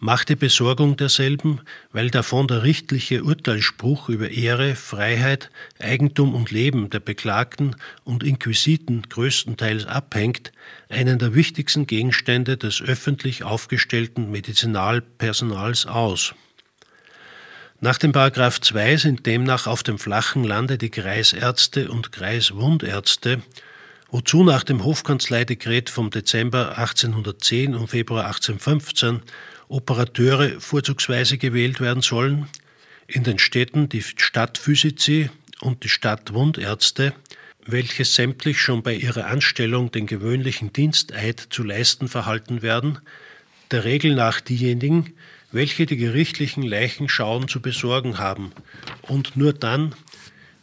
machte 0.02 0.36
Besorgung 0.36 0.98
derselben, 0.98 1.62
weil 1.92 2.10
davon 2.10 2.48
der 2.48 2.64
richtliche 2.64 3.24
Urteilsspruch 3.24 4.10
über 4.10 4.30
Ehre, 4.30 4.76
Freiheit, 4.76 5.50
Eigentum 5.80 6.36
und 6.36 6.52
Leben 6.52 6.90
der 6.90 7.00
Beklagten 7.00 7.76
und 8.04 8.24
Inquisiten 8.24 9.04
größtenteils 9.10 9.86
abhängt, 9.86 10.52
einen 10.92 11.20
der 11.20 11.34
wichtigsten 11.34 11.88
Gegenstände 11.88 12.58
des 12.58 12.82
öffentlich 12.82 13.44
aufgestellten 13.44 14.30
Medizinalpersonals 14.30 15.86
aus. 15.86 16.36
Nach 17.80 17.98
dem 17.98 18.12
Paragraph 18.12 18.62
2 18.62 18.98
sind 18.98 19.26
demnach 19.26 19.66
auf 19.66 19.82
dem 19.82 19.98
flachen 19.98 20.44
Lande 20.44 20.78
die 20.78 20.92
Kreisärzte 20.92 21.90
und 21.90 22.12
Kreiswundärzte, 22.12 23.42
wozu 24.12 24.44
nach 24.44 24.64
dem 24.64 24.84
Hofkanzleidekret 24.84 25.90
vom 25.90 26.12
Dezember 26.12 26.78
1810 26.78 27.74
und 27.74 27.88
Februar 27.88 28.26
1815 28.26 29.22
Operateure 29.68 30.60
vorzugsweise 30.60 31.38
gewählt 31.38 31.80
werden 31.80 32.04
sollen, 32.04 32.48
in 33.08 33.24
den 33.24 33.40
Städten 33.40 33.90
die 33.90 34.04
Stadtphysici 34.04 35.30
und 35.62 35.84
die 35.84 35.90
Stadtwundärzte, 35.90 37.14
welche 37.66 38.06
sämtlich 38.06 38.60
schon 38.60 38.84
bei 38.84 38.96
ihrer 38.96 39.28
Anstellung 39.28 39.92
den 39.92 40.08
gewöhnlichen 40.08 40.74
Diensteid 40.74 41.40
zu 41.50 41.64
leisten 41.64 42.08
verhalten 42.08 42.62
werden, 42.62 43.00
der 43.72 43.84
Regel 43.84 44.16
nach 44.16 44.42
diejenigen, 44.42 45.14
welche 45.52 45.86
die 45.86 45.98
gerichtlichen 45.98 46.64
Leichenschauen 46.64 47.48
zu 47.48 47.62
besorgen 47.62 48.18
haben 48.18 48.52
und 49.04 49.36
nur 49.38 49.54
dann, 49.54 49.94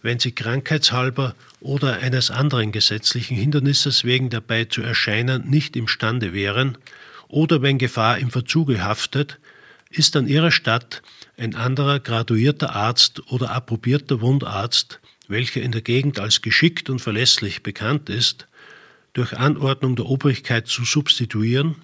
wenn 0.02 0.18
sie 0.18 0.32
krankheitshalber 0.32 1.34
oder 1.60 1.98
eines 1.98 2.30
anderen 2.30 2.72
gesetzlichen 2.72 3.36
Hindernisses 3.36 4.04
wegen 4.04 4.30
dabei 4.30 4.64
zu 4.64 4.82
erscheinen 4.82 5.48
nicht 5.48 5.76
imstande 5.76 6.32
wären 6.32 6.78
oder 7.28 7.62
wenn 7.62 7.78
Gefahr 7.78 8.18
im 8.18 8.30
Verzuge 8.30 8.82
haftet, 8.82 9.38
ist 9.90 10.16
an 10.16 10.26
ihrer 10.26 10.50
Stadt 10.50 11.02
ein 11.36 11.54
anderer 11.54 12.00
graduierter 12.00 12.74
Arzt 12.74 13.22
oder 13.30 13.50
approbierter 13.50 14.20
Wundarzt, 14.20 15.00
welcher 15.28 15.62
in 15.62 15.72
der 15.72 15.82
Gegend 15.82 16.18
als 16.18 16.42
geschickt 16.42 16.90
und 16.90 17.00
verlässlich 17.00 17.62
bekannt 17.62 18.08
ist, 18.08 18.48
durch 19.12 19.34
Anordnung 19.36 19.96
der 19.96 20.06
Obrigkeit 20.06 20.66
zu 20.66 20.84
substituieren 20.84 21.76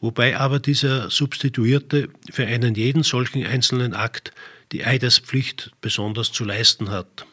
wobei 0.00 0.36
aber 0.36 0.58
dieser 0.58 1.10
Substituierte 1.10 2.08
für 2.30 2.46
einen 2.46 2.74
jeden 2.74 3.02
solchen 3.02 3.44
einzelnen 3.46 3.94
Akt 3.94 4.32
die 4.72 4.84
Eidespflicht 4.84 5.72
besonders 5.80 6.32
zu 6.32 6.44
leisten 6.44 6.90
hat. 6.90 7.26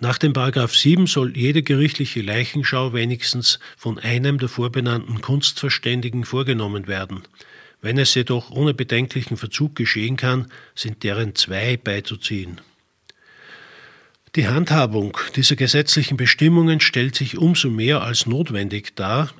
Nach 0.00 0.18
dem 0.18 0.32
Paragraph 0.32 0.74
7 0.74 1.06
soll 1.06 1.36
jede 1.36 1.62
gerichtliche 1.62 2.20
Leichenschau 2.20 2.92
wenigstens 2.92 3.60
von 3.76 3.98
einem 3.98 4.38
der 4.38 4.48
vorbenannten 4.48 5.20
Kunstverständigen 5.20 6.24
vorgenommen 6.24 6.88
werden. 6.88 7.22
Wenn 7.80 7.98
es 7.98 8.14
jedoch 8.14 8.50
ohne 8.50 8.74
bedenklichen 8.74 9.36
Verzug 9.36 9.76
geschehen 9.76 10.16
kann, 10.16 10.50
sind 10.74 11.04
deren 11.04 11.34
zwei 11.34 11.76
beizuziehen. 11.76 12.60
Die 14.36 14.48
Handhabung 14.48 15.16
dieser 15.36 15.54
gesetzlichen 15.54 16.16
Bestimmungen 16.16 16.80
stellt 16.80 17.14
sich 17.14 17.38
umso 17.38 17.70
mehr 17.70 18.02
als 18.02 18.26
notwendig 18.26 18.96
dar, 18.96 19.32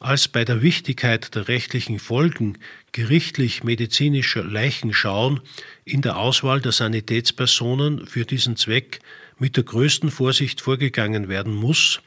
als 0.00 0.26
bei 0.26 0.44
der 0.44 0.62
Wichtigkeit 0.62 1.36
der 1.36 1.46
rechtlichen 1.46 2.00
Folgen 2.00 2.58
gerichtlich-medizinischer 2.90 4.42
Leichenschauen 4.42 5.42
in 5.84 6.02
der 6.02 6.16
Auswahl 6.16 6.60
der 6.60 6.72
Sanitätspersonen 6.72 8.04
für 8.08 8.24
diesen 8.24 8.56
Zweck 8.56 8.98
mit 9.38 9.56
der 9.56 9.62
größten 9.62 10.10
Vorsicht 10.10 10.60
vorgegangen 10.60 11.28
werden 11.28 11.54
muss, 11.54 12.00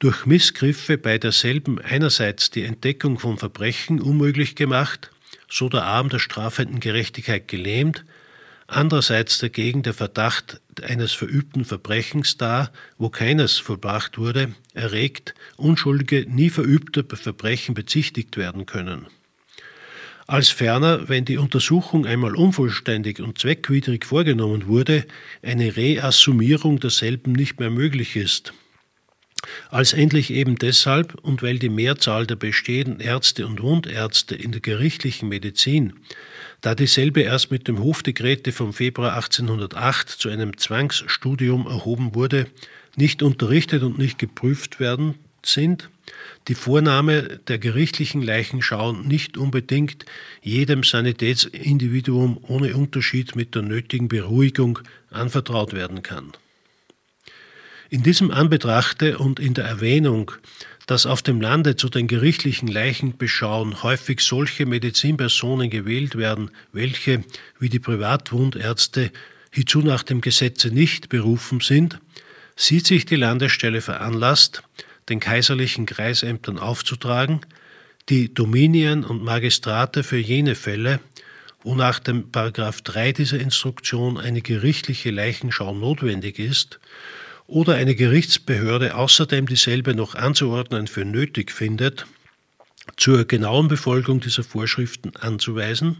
durch 0.00 0.26
Missgriffe 0.26 0.98
bei 0.98 1.16
derselben 1.18 1.78
einerseits 1.78 2.50
die 2.50 2.64
Entdeckung 2.64 3.20
von 3.20 3.38
Verbrechen 3.38 4.00
unmöglich 4.00 4.56
gemacht, 4.56 5.12
so 5.48 5.68
der 5.68 5.84
Arm 5.84 6.08
der 6.08 6.18
strafenden 6.18 6.80
Gerechtigkeit 6.80 7.46
gelähmt, 7.46 8.04
andererseits 8.72 9.38
dagegen 9.38 9.82
der 9.82 9.94
Verdacht 9.94 10.60
eines 10.82 11.12
verübten 11.12 11.64
Verbrechens 11.64 12.36
da, 12.36 12.70
wo 12.98 13.10
keines 13.10 13.58
vollbracht 13.58 14.18
wurde, 14.18 14.54
erregt, 14.74 15.34
Unschuldige 15.56 16.26
nie 16.28 16.50
verübter 16.50 17.04
Verbrechen 17.16 17.74
bezichtigt 17.74 18.36
werden 18.36 18.66
können. 18.66 19.06
Als 20.26 20.48
ferner, 20.48 21.08
wenn 21.08 21.24
die 21.24 21.36
Untersuchung 21.36 22.06
einmal 22.06 22.36
unvollständig 22.36 23.20
und 23.20 23.38
zweckwidrig 23.38 24.06
vorgenommen 24.06 24.66
wurde, 24.66 25.04
eine 25.42 25.76
Reassumierung 25.76 26.80
derselben 26.80 27.32
nicht 27.32 27.60
mehr 27.60 27.70
möglich 27.70 28.16
ist. 28.16 28.54
Als 29.70 29.92
endlich 29.92 30.32
eben 30.32 30.56
deshalb 30.56 31.14
und 31.22 31.42
weil 31.42 31.58
die 31.58 31.68
Mehrzahl 31.68 32.26
der 32.26 32.36
bestehenden 32.36 33.00
Ärzte 33.00 33.46
und 33.46 33.60
Wundärzte 33.60 34.36
in 34.36 34.52
der 34.52 34.60
gerichtlichen 34.60 35.28
Medizin 35.28 35.94
da 36.62 36.76
dieselbe 36.76 37.20
erst 37.20 37.50
mit 37.50 37.68
dem 37.68 37.82
Hofdekrete 37.82 38.52
vom 38.52 38.72
Februar 38.72 39.14
1808 39.14 40.08
zu 40.08 40.28
einem 40.28 40.56
Zwangsstudium 40.56 41.66
erhoben 41.66 42.14
wurde, 42.14 42.46
nicht 42.96 43.22
unterrichtet 43.22 43.82
und 43.82 43.98
nicht 43.98 44.18
geprüft 44.18 44.78
werden 44.80 45.16
sind, 45.44 45.90
die 46.46 46.54
Vornahme 46.54 47.40
der 47.48 47.58
gerichtlichen 47.58 48.22
Leichenschauen 48.22 49.08
nicht 49.08 49.36
unbedingt 49.36 50.06
jedem 50.40 50.84
Sanitätsindividuum 50.84 52.38
ohne 52.46 52.76
Unterschied 52.76 53.34
mit 53.34 53.56
der 53.56 53.62
nötigen 53.62 54.08
Beruhigung 54.08 54.78
anvertraut 55.10 55.72
werden 55.72 56.02
kann. 56.02 56.32
In 57.90 58.04
diesem 58.04 58.30
Anbetrachte 58.30 59.18
und 59.18 59.40
in 59.40 59.54
der 59.54 59.64
Erwähnung 59.64 60.30
dass 60.86 61.06
auf 61.06 61.22
dem 61.22 61.40
Lande 61.40 61.76
zu 61.76 61.88
den 61.88 62.08
gerichtlichen 62.08 62.68
Leichenbeschauen 62.68 63.82
häufig 63.82 64.20
solche 64.20 64.66
Medizinpersonen 64.66 65.70
gewählt 65.70 66.16
werden, 66.16 66.50
welche, 66.72 67.24
wie 67.58 67.68
die 67.68 67.78
Privatwundärzte, 67.78 69.10
hierzu 69.52 69.80
nach 69.80 70.02
dem 70.02 70.20
Gesetze 70.20 70.68
nicht 70.68 71.08
berufen 71.08 71.60
sind, 71.60 71.98
sieht 72.56 72.86
sich 72.86 73.06
die 73.06 73.16
Landesstelle 73.16 73.80
veranlasst, 73.80 74.62
den 75.08 75.20
kaiserlichen 75.20 75.86
Kreisämtern 75.86 76.58
aufzutragen, 76.58 77.40
die 78.08 78.32
Dominien 78.32 79.04
und 79.04 79.22
Magistrate 79.22 80.02
für 80.02 80.18
jene 80.18 80.54
Fälle, 80.54 81.00
wo 81.62 81.74
nach 81.74 82.00
dem 82.00 82.30
Paragraph 82.32 82.80
3 82.82 83.12
dieser 83.12 83.38
Instruktion 83.38 84.18
eine 84.18 84.42
gerichtliche 84.42 85.10
Leichenschau 85.10 85.72
notwendig 85.74 86.38
ist 86.38 86.80
oder 87.52 87.74
eine 87.74 87.94
Gerichtsbehörde 87.94 88.94
außerdem 88.94 89.46
dieselbe 89.46 89.94
noch 89.94 90.14
anzuordnen 90.14 90.86
für 90.86 91.04
nötig 91.04 91.52
findet, 91.52 92.06
zur 92.96 93.26
genauen 93.26 93.68
Befolgung 93.68 94.20
dieser 94.20 94.42
Vorschriften 94.42 95.14
anzuweisen 95.16 95.98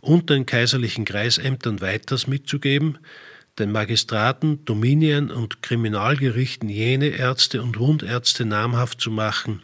und 0.00 0.28
den 0.28 0.44
kaiserlichen 0.44 1.04
Kreisämtern 1.04 1.80
weiters 1.80 2.26
mitzugeben, 2.26 2.98
den 3.60 3.70
Magistraten, 3.70 4.64
Dominien 4.64 5.30
und 5.30 5.62
Kriminalgerichten 5.62 6.68
jene 6.68 7.10
Ärzte 7.10 7.62
und 7.62 7.78
Wundärzte 7.78 8.44
namhaft 8.44 9.00
zu 9.00 9.12
machen, 9.12 9.62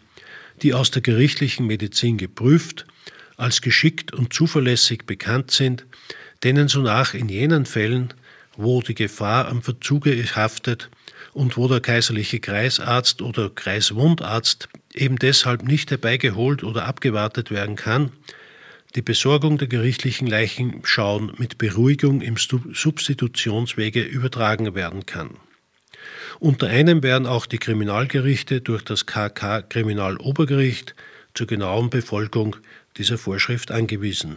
die 0.62 0.72
aus 0.72 0.92
der 0.92 1.02
gerichtlichen 1.02 1.66
Medizin 1.66 2.16
geprüft, 2.16 2.86
als 3.36 3.60
geschickt 3.60 4.12
und 4.12 4.32
zuverlässig 4.32 5.04
bekannt 5.04 5.50
sind, 5.50 5.84
denen 6.44 6.68
sonach 6.68 7.12
in 7.12 7.28
jenen 7.28 7.66
Fällen, 7.66 8.14
wo 8.56 8.82
die 8.82 8.94
Gefahr 8.94 9.48
am 9.48 9.62
Verzuge 9.62 10.14
haftet, 10.36 10.90
und 11.34 11.56
wo 11.56 11.68
der 11.68 11.80
kaiserliche 11.80 12.40
Kreisarzt 12.40 13.20
oder 13.20 13.50
Kreiswundarzt 13.50 14.68
eben 14.94 15.18
deshalb 15.18 15.64
nicht 15.64 15.90
herbeigeholt 15.90 16.62
oder 16.62 16.86
abgewartet 16.86 17.50
werden 17.50 17.76
kann, 17.76 18.12
die 18.94 19.02
Besorgung 19.02 19.58
der 19.58 19.66
gerichtlichen 19.66 20.28
Leichenschauen 20.28 21.32
mit 21.36 21.58
Beruhigung 21.58 22.20
im 22.20 22.36
Substitutionswege 22.36 24.02
übertragen 24.02 24.74
werden 24.76 25.04
kann. 25.04 25.36
Unter 26.38 26.68
einem 26.68 27.02
werden 27.02 27.26
auch 27.26 27.46
die 27.46 27.58
Kriminalgerichte 27.58 28.60
durch 28.60 28.82
das 28.82 29.06
KK 29.06 29.62
Kriminalobergericht 29.62 30.94
zur 31.34 31.48
genauen 31.48 31.90
Befolgung 31.90 32.56
dieser 32.96 33.18
Vorschrift 33.18 33.72
angewiesen. 33.72 34.36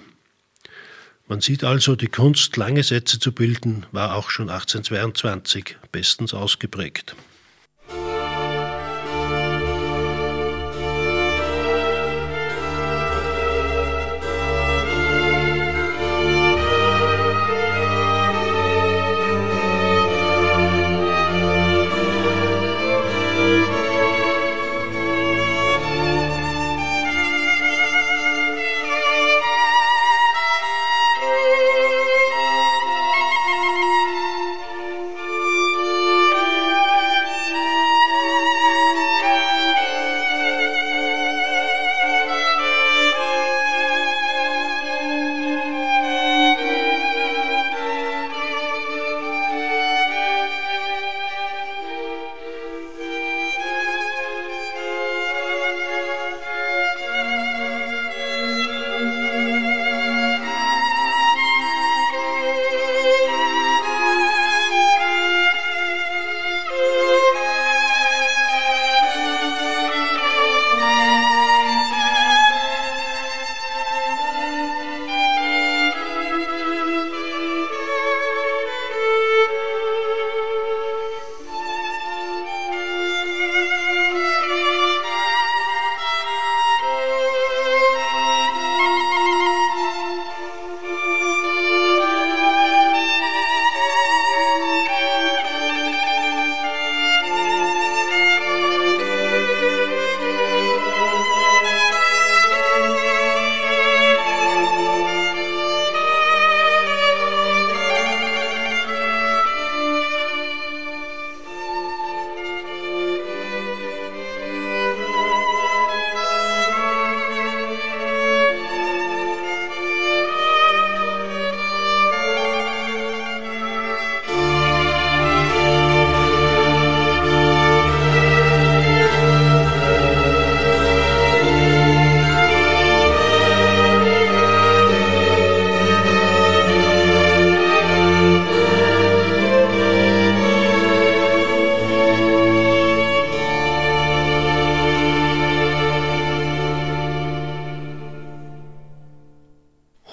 Man 1.30 1.42
sieht 1.42 1.66
also, 1.66 1.98
die 1.98 2.08
Kunst, 2.08 2.56
lange 2.56 2.84
Sätze 2.84 3.20
zu 3.20 3.34
bilden, 3.34 3.86
war 3.92 4.16
auch 4.16 4.30
schon 4.30 4.50
1822 4.50 5.78
bestens 5.92 6.34
ausgeprägt. 6.34 7.18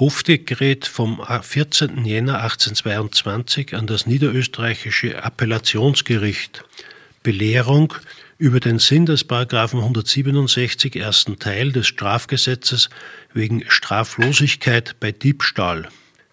Hofdekret 0.05 0.87
vom 0.87 1.19
14. 1.27 2.05
Jänner 2.05 2.43
1822 2.43 3.75
an 3.75 3.87
das 3.87 4.07
niederösterreichische 4.07 5.25
Appellationsgericht 5.25 6.63
Belehrung 7.23 7.95
über 8.37 8.61
den 8.61 8.79
Sinn 8.79 9.07
des 9.07 9.25
Paragraphen 9.25 9.81
167 9.81 10.97
ersten 10.97 11.39
Teil 11.39 11.73
des 11.73 11.87
Strafgesetzes 11.87 12.91
wegen 13.33 13.65
Straflosigkeit 13.67 14.97
bei 15.01 15.11
Diebstahl. 15.11 15.89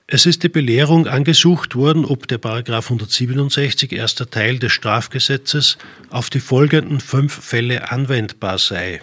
Es 0.05 0.26
ist 0.26 0.43
die 0.43 0.49
Belehrung 0.49 1.07
angesucht 1.07 1.74
worden, 1.74 2.03
ob 2.03 2.28
der 2.28 2.39
Paragraph 2.39 2.88
167 2.88 3.93
erster 3.93 4.30
Teil 4.30 4.59
des 4.59 4.74
Strafgesetzes 4.74 5.78
auf 6.09 6.30
die 6.30 6.41
folgenden 6.41 6.99
fünf 6.99 7.34
Fälle 7.34 7.89
anwendbar 7.89 8.57
sei. 8.57 9.01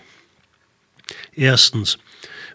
Erstens 1.35 1.97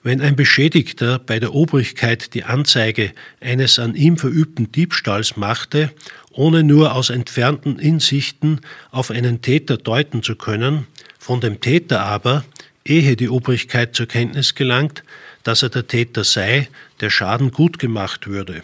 wenn 0.03 0.19
ein 0.19 0.35
Beschädigter 0.35 1.17
bei 1.17 1.39
der 1.39 1.53
Obrigkeit 1.53 2.33
die 2.33 2.43
Anzeige 2.43 3.13
eines 3.39 3.79
an 3.79 3.95
ihm 3.95 4.17
verübten 4.17 4.71
Diebstahls 4.71 5.37
machte, 5.37 5.91
ohne 6.31 6.63
nur 6.63 6.93
aus 6.93 7.09
entfernten 7.09 7.79
Insichten 7.79 8.59
auf 8.91 9.11
einen 9.11 9.41
Täter 9.41 9.77
deuten 9.77 10.21
zu 10.21 10.35
können, 10.35 10.87
von 11.17 11.39
dem 11.39 11.61
Täter 11.61 12.01
aber, 12.01 12.43
ehe 12.85 13.15
die 13.15 13.29
Obrigkeit 13.29 13.95
zur 13.95 14.07
Kenntnis 14.07 14.55
gelangt, 14.55 15.03
dass 15.43 15.63
er 15.63 15.69
der 15.69 15.87
Täter 15.87 16.25
sei, 16.25 16.67
der 16.99 17.09
Schaden 17.09 17.51
gut 17.51 17.79
gemacht 17.79 18.27
würde. 18.27 18.61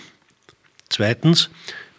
Zweitens, 0.90 1.50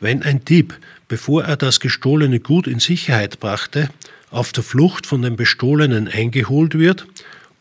wenn 0.01 0.23
ein 0.23 0.45
Dieb, 0.45 0.79
bevor 1.09 1.45
er 1.45 1.57
das 1.57 1.81
gestohlene 1.81 2.41
Gut 2.41 2.67
in 2.67 2.79
Sicherheit 2.79 3.41
brachte, 3.41 3.89
auf 4.31 4.53
der 4.53 4.63
Flucht 4.63 5.07
von 5.07 5.23
dem 5.23 5.37
Bestohlenen 5.37 6.09
eingeholt 6.09 6.79
wird 6.79 7.07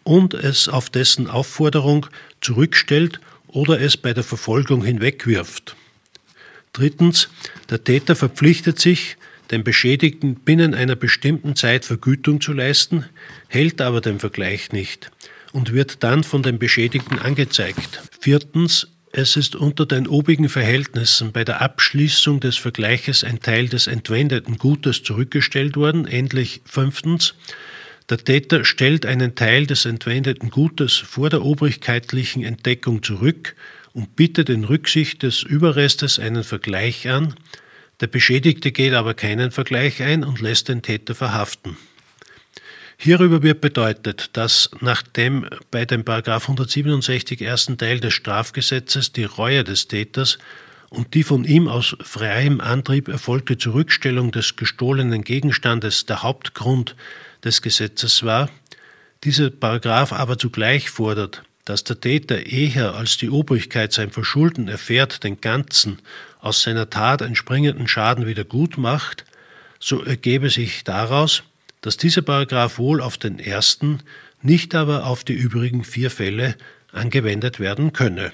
und 0.09 0.33
es 0.33 0.67
auf 0.67 0.89
dessen 0.89 1.27
Aufforderung 1.27 2.07
zurückstellt 2.41 3.19
oder 3.45 3.79
es 3.79 3.95
bei 3.95 4.11
der 4.11 4.23
Verfolgung 4.23 4.83
hinwegwirft. 4.83 5.75
Drittens, 6.73 7.29
der 7.69 7.83
Täter 7.83 8.15
verpflichtet 8.15 8.79
sich, 8.79 9.17
dem 9.51 9.63
Beschädigten 9.63 10.33
binnen 10.33 10.73
einer 10.73 10.95
bestimmten 10.95 11.55
Zeit 11.55 11.85
Vergütung 11.85 12.41
zu 12.41 12.53
leisten, 12.53 13.05
hält 13.49 13.81
aber 13.81 14.01
den 14.01 14.19
Vergleich 14.19 14.71
nicht 14.71 15.11
und 15.51 15.73
wird 15.73 16.03
dann 16.03 16.23
von 16.23 16.41
dem 16.41 16.57
Beschädigten 16.57 17.19
angezeigt. 17.19 18.01
Viertens, 18.19 18.87
es 19.11 19.35
ist 19.35 19.55
unter 19.55 19.85
den 19.85 20.07
obigen 20.07 20.49
Verhältnissen 20.49 21.33
bei 21.33 21.43
der 21.43 21.61
Abschließung 21.61 22.39
des 22.39 22.57
Vergleiches 22.57 23.23
ein 23.23 23.41
Teil 23.41 23.69
des 23.69 23.85
entwendeten 23.85 24.57
Gutes 24.57 25.03
zurückgestellt 25.03 25.75
worden. 25.75 26.07
Endlich 26.07 26.61
fünftens, 26.65 27.35
der 28.09 28.17
Täter 28.17 28.65
stellt 28.65 29.05
einen 29.05 29.35
Teil 29.35 29.67
des 29.67 29.85
entwendeten 29.85 30.49
Gutes 30.49 30.97
vor 30.97 31.29
der 31.29 31.43
obrigkeitlichen 31.43 32.43
Entdeckung 32.43 33.03
zurück 33.03 33.55
und 33.93 34.15
bittet 34.15 34.49
in 34.49 34.63
Rücksicht 34.63 35.23
des 35.23 35.43
Überrestes 35.43 36.19
einen 36.19 36.43
Vergleich 36.43 37.07
an. 37.07 37.35
Der 38.01 38.07
Beschädigte 38.07 38.71
geht 38.71 38.93
aber 38.93 39.13
keinen 39.13 39.51
Vergleich 39.51 40.01
ein 40.01 40.23
und 40.23 40.41
lässt 40.41 40.69
den 40.69 40.81
Täter 40.81 41.13
verhaften. 41.13 41.77
Hierüber 42.97 43.43
wird 43.43 43.61
bedeutet, 43.61 44.31
dass 44.33 44.71
nachdem 44.81 45.47
bei 45.71 45.85
dem 45.85 46.03
167 46.05 47.41
ersten 47.41 47.77
Teil 47.77 47.99
des 47.99 48.13
Strafgesetzes 48.13 49.13
die 49.13 49.23
Reue 49.23 49.63
des 49.63 49.87
Täters 49.87 50.37
und 50.89 51.13
die 51.13 51.23
von 51.23 51.45
ihm 51.45 51.67
aus 51.67 51.95
freiem 52.01 52.59
Antrieb 52.59 53.07
erfolgte 53.07 53.57
Zurückstellung 53.57 54.31
des 54.31 54.55
gestohlenen 54.55 55.23
Gegenstandes 55.23 56.07
der 56.07 56.23
Hauptgrund 56.23 56.95
des 57.43 57.61
Gesetzes 57.61 58.23
war, 58.23 58.49
dieser 59.23 59.49
Paragraph 59.49 60.13
aber 60.13 60.37
zugleich 60.37 60.89
fordert, 60.89 61.43
dass 61.65 61.83
der 61.83 61.99
Täter 61.99 62.45
eher 62.45 62.95
als 62.95 63.17
die 63.17 63.29
Obrigkeit 63.29 63.93
sein 63.93 64.11
Verschulden 64.11 64.67
erfährt, 64.67 65.23
den 65.23 65.39
ganzen 65.41 65.99
aus 66.39 66.63
seiner 66.63 66.89
Tat 66.89 67.21
entspringenden 67.21 67.87
Schaden 67.87 68.25
wieder 68.25 68.43
gut 68.43 68.77
macht, 68.77 69.25
so 69.79 70.01
ergebe 70.01 70.49
sich 70.49 70.83
daraus, 70.83 71.43
dass 71.81 71.97
dieser 71.97 72.21
Paragraph 72.21 72.77
wohl 72.77 73.01
auf 73.01 73.17
den 73.17 73.39
ersten, 73.39 73.99
nicht 74.41 74.73
aber 74.75 75.05
auf 75.05 75.23
die 75.23 75.33
übrigen 75.33 75.83
vier 75.83 76.11
Fälle 76.11 76.55
angewendet 76.91 77.59
werden 77.59 77.93
könne. 77.93 78.31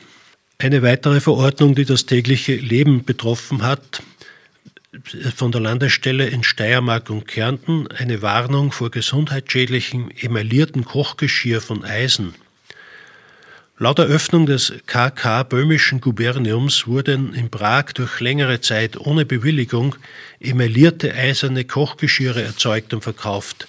Eine 0.58 0.82
weitere 0.82 1.20
Verordnung, 1.20 1.76
die 1.76 1.86
das 1.86 2.06
tägliche 2.06 2.56
Leben 2.56 3.04
betroffen 3.04 3.64
hat, 3.64 4.02
von 5.36 5.52
der 5.52 5.62
Landesstelle 5.62 6.28
in 6.28 6.44
Steiermark 6.44 7.10
und 7.10 7.28
Kärnten 7.28 7.88
eine 7.88 8.22
Warnung 8.22 8.72
vor 8.72 8.92
gesundheitsschädlichem 8.92 10.10
emaillierten 10.20 10.86
Kochgeschirr 10.86 11.62
von 11.62 11.84
Eisen. 11.84 12.36
Laut 13.78 14.00
Eröffnung 14.00 14.46
des 14.46 14.74
KK 14.86 15.44
Böhmischen 15.44 16.00
Guberniums 16.00 16.88
wurden 16.88 17.34
in 17.34 17.50
Prag 17.50 17.92
durch 17.94 18.22
längere 18.22 18.62
Zeit 18.62 18.96
ohne 18.98 19.26
Bewilligung 19.26 19.98
emaillierte 20.40 21.14
eiserne 21.14 21.66
Kochgeschirre 21.66 22.42
erzeugt 22.42 22.94
und 22.94 23.04
verkauft, 23.04 23.68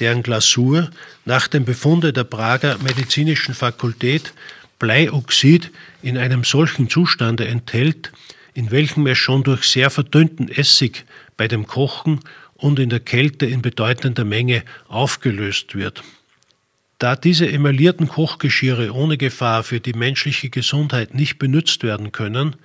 deren 0.00 0.24
Glasur 0.24 0.90
nach 1.24 1.46
dem 1.46 1.64
Befunde 1.64 2.12
der 2.12 2.24
Prager 2.24 2.78
Medizinischen 2.82 3.54
Fakultät 3.54 4.32
Bleioxid 4.80 5.70
in 6.02 6.18
einem 6.18 6.42
solchen 6.42 6.90
Zustande 6.90 7.46
enthält, 7.46 8.10
in 8.54 8.70
welchem 8.70 9.06
es 9.06 9.18
schon 9.18 9.42
durch 9.42 9.64
sehr 9.64 9.90
verdünnten 9.90 10.48
Essig 10.48 11.04
bei 11.36 11.48
dem 11.48 11.66
Kochen 11.66 12.20
und 12.54 12.78
in 12.78 12.88
der 12.88 13.00
Kälte 13.00 13.46
in 13.46 13.62
bedeutender 13.62 14.24
Menge 14.24 14.62
aufgelöst 14.88 15.74
wird. 15.74 16.02
Da 16.98 17.16
diese 17.16 17.50
emaillierten 17.50 18.08
Kochgeschirre 18.08 18.94
ohne 18.94 19.18
Gefahr 19.18 19.64
für 19.64 19.80
die 19.80 19.92
menschliche 19.92 20.48
Gesundheit 20.48 21.14
nicht 21.14 21.38
benutzt 21.38 21.82
werden 21.82 22.12
können 22.12 22.56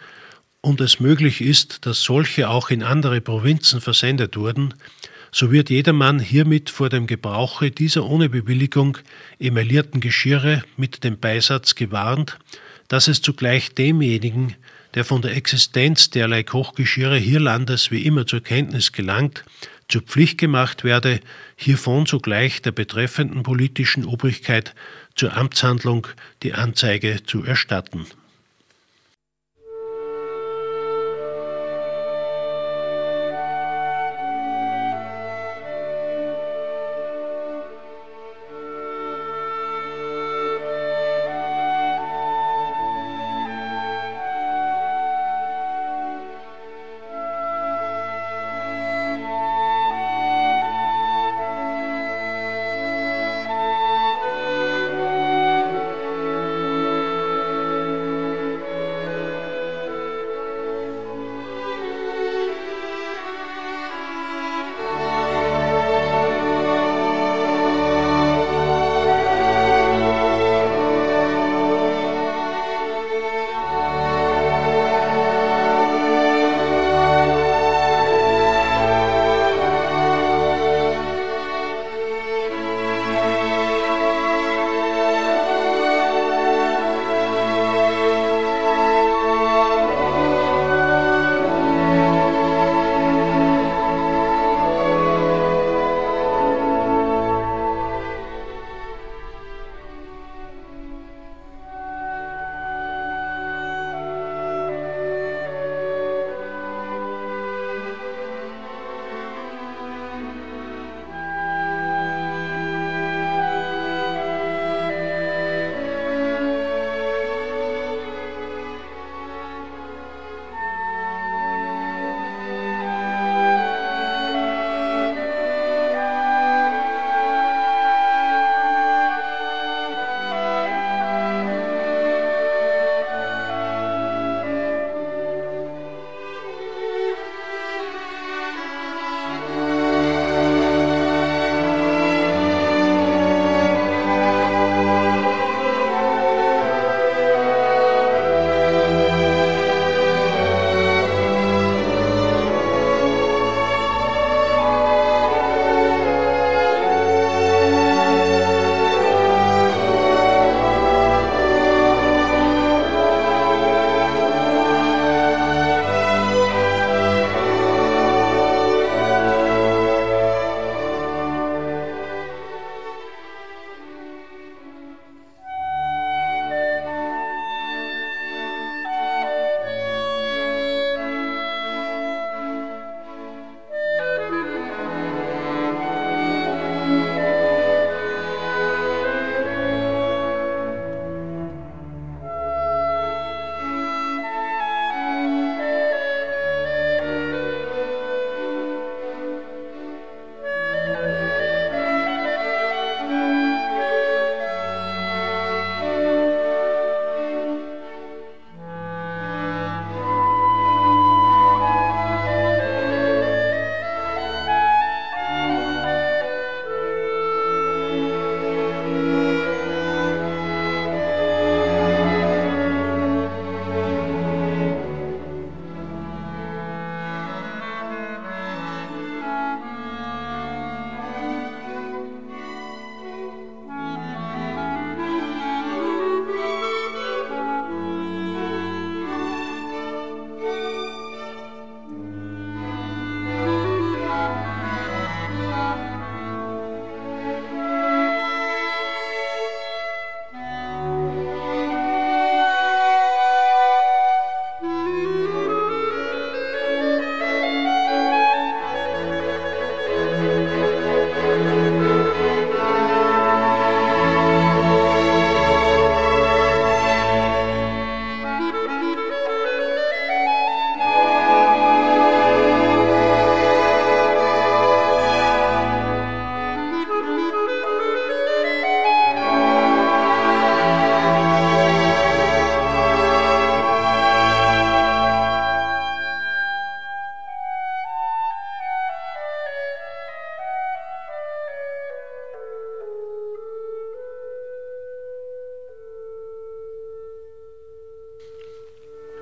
und 0.61 0.79
es 0.81 0.99
möglich 0.99 1.41
ist, 1.41 1.85
dass 1.85 2.03
solche 2.03 2.49
auch 2.49 2.69
in 2.69 2.83
andere 2.83 3.21
Provinzen 3.21 3.81
versendet 3.81 4.37
wurden, 4.37 4.75
so 5.31 5.51
wird 5.51 5.69
jedermann 5.69 6.19
hiermit 6.19 6.69
vor 6.69 6.89
dem 6.89 7.07
Gebrauche 7.07 7.71
dieser 7.71 8.05
ohne 8.05 8.29
Bewilligung 8.29 8.97
emaillierten 9.39 10.01
Geschirre 10.01 10.63
mit 10.77 11.03
dem 11.03 11.19
Beisatz 11.19 11.75
gewarnt, 11.75 12.39
dass 12.87 13.07
es 13.07 13.21
zugleich 13.21 13.73
demjenigen, 13.75 14.55
der 14.95 15.05
von 15.05 15.21
der 15.21 15.35
Existenz 15.35 16.09
derlei 16.09 16.43
Kochgeschirre 16.43 17.17
hierlandes 17.17 17.91
wie 17.91 18.05
immer 18.05 18.25
zur 18.25 18.41
Kenntnis 18.41 18.91
gelangt, 18.91 19.43
zur 19.87 20.01
Pflicht 20.01 20.37
gemacht 20.37 20.83
werde, 20.83 21.19
hiervon 21.55 22.05
sogleich 22.05 22.61
der 22.61 22.71
betreffenden 22.71 23.43
politischen 23.43 24.05
Obrigkeit 24.05 24.75
zur 25.15 25.35
Amtshandlung 25.35 26.07
die 26.43 26.53
Anzeige 26.53 27.23
zu 27.23 27.43
erstatten. 27.43 28.05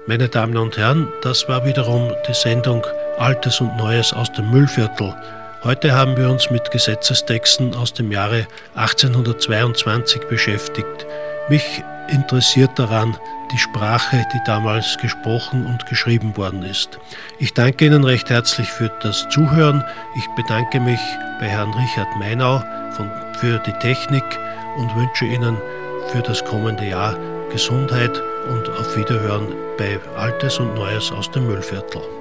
Meine 0.10 0.30
Damen 0.30 0.56
und 0.56 0.78
Herren, 0.78 1.10
das 1.22 1.50
war 1.50 1.66
wiederum 1.66 2.14
die 2.30 2.34
Sendung 2.34 2.82
Altes 3.18 3.60
und 3.60 3.76
Neues 3.76 4.14
aus 4.14 4.32
dem 4.32 4.50
Müllviertel. 4.52 5.14
Heute 5.66 5.92
haben 5.92 6.16
wir 6.16 6.30
uns 6.30 6.50
mit 6.50 6.72
Gesetzestexten 6.72 7.76
aus 7.76 7.94
dem 7.94 8.10
Jahre 8.10 8.48
1822 8.76 10.22
beschäftigt. 10.30 11.06
Mich 11.50 11.84
interessiert 12.08 12.72
daran 12.80 13.18
die 13.52 13.58
Sprache, 13.58 14.26
die 14.34 14.40
damals 14.46 14.98
gesprochen 15.02 15.66
und 15.66 15.86
geschrieben 15.88 16.38
worden 16.38 16.64
ist. 16.64 17.00
Ich 17.40 17.54
danke 17.54 17.88
Ihnen 17.88 18.06
recht 18.06 18.30
herzlich 18.30 18.70
für 18.70 18.90
das 19.02 19.28
Zuhören. 19.28 19.84
Ich 20.16 20.28
bedanke 20.42 20.80
mich 20.80 21.02
bei 21.42 21.48
Herrn 21.48 21.74
Richard 21.74 22.16
Meinau 22.18 22.64
von, 22.92 23.12
für 23.42 23.60
die 23.60 23.74
Technik 23.80 24.24
und 24.78 24.96
wünsche 24.96 25.26
Ihnen 25.26 25.58
für 26.14 26.22
das 26.22 26.46
kommende 26.46 26.88
Jahr 26.88 27.18
Gesundheit 27.52 28.22
und 28.50 28.70
auf 28.70 28.96
Wiederhören 28.96 29.48
bei 29.78 30.00
Altes 30.16 30.60
und 30.60 30.74
Neues 30.76 31.12
aus 31.12 31.30
dem 31.32 31.48
Müllviertel. 31.48 32.17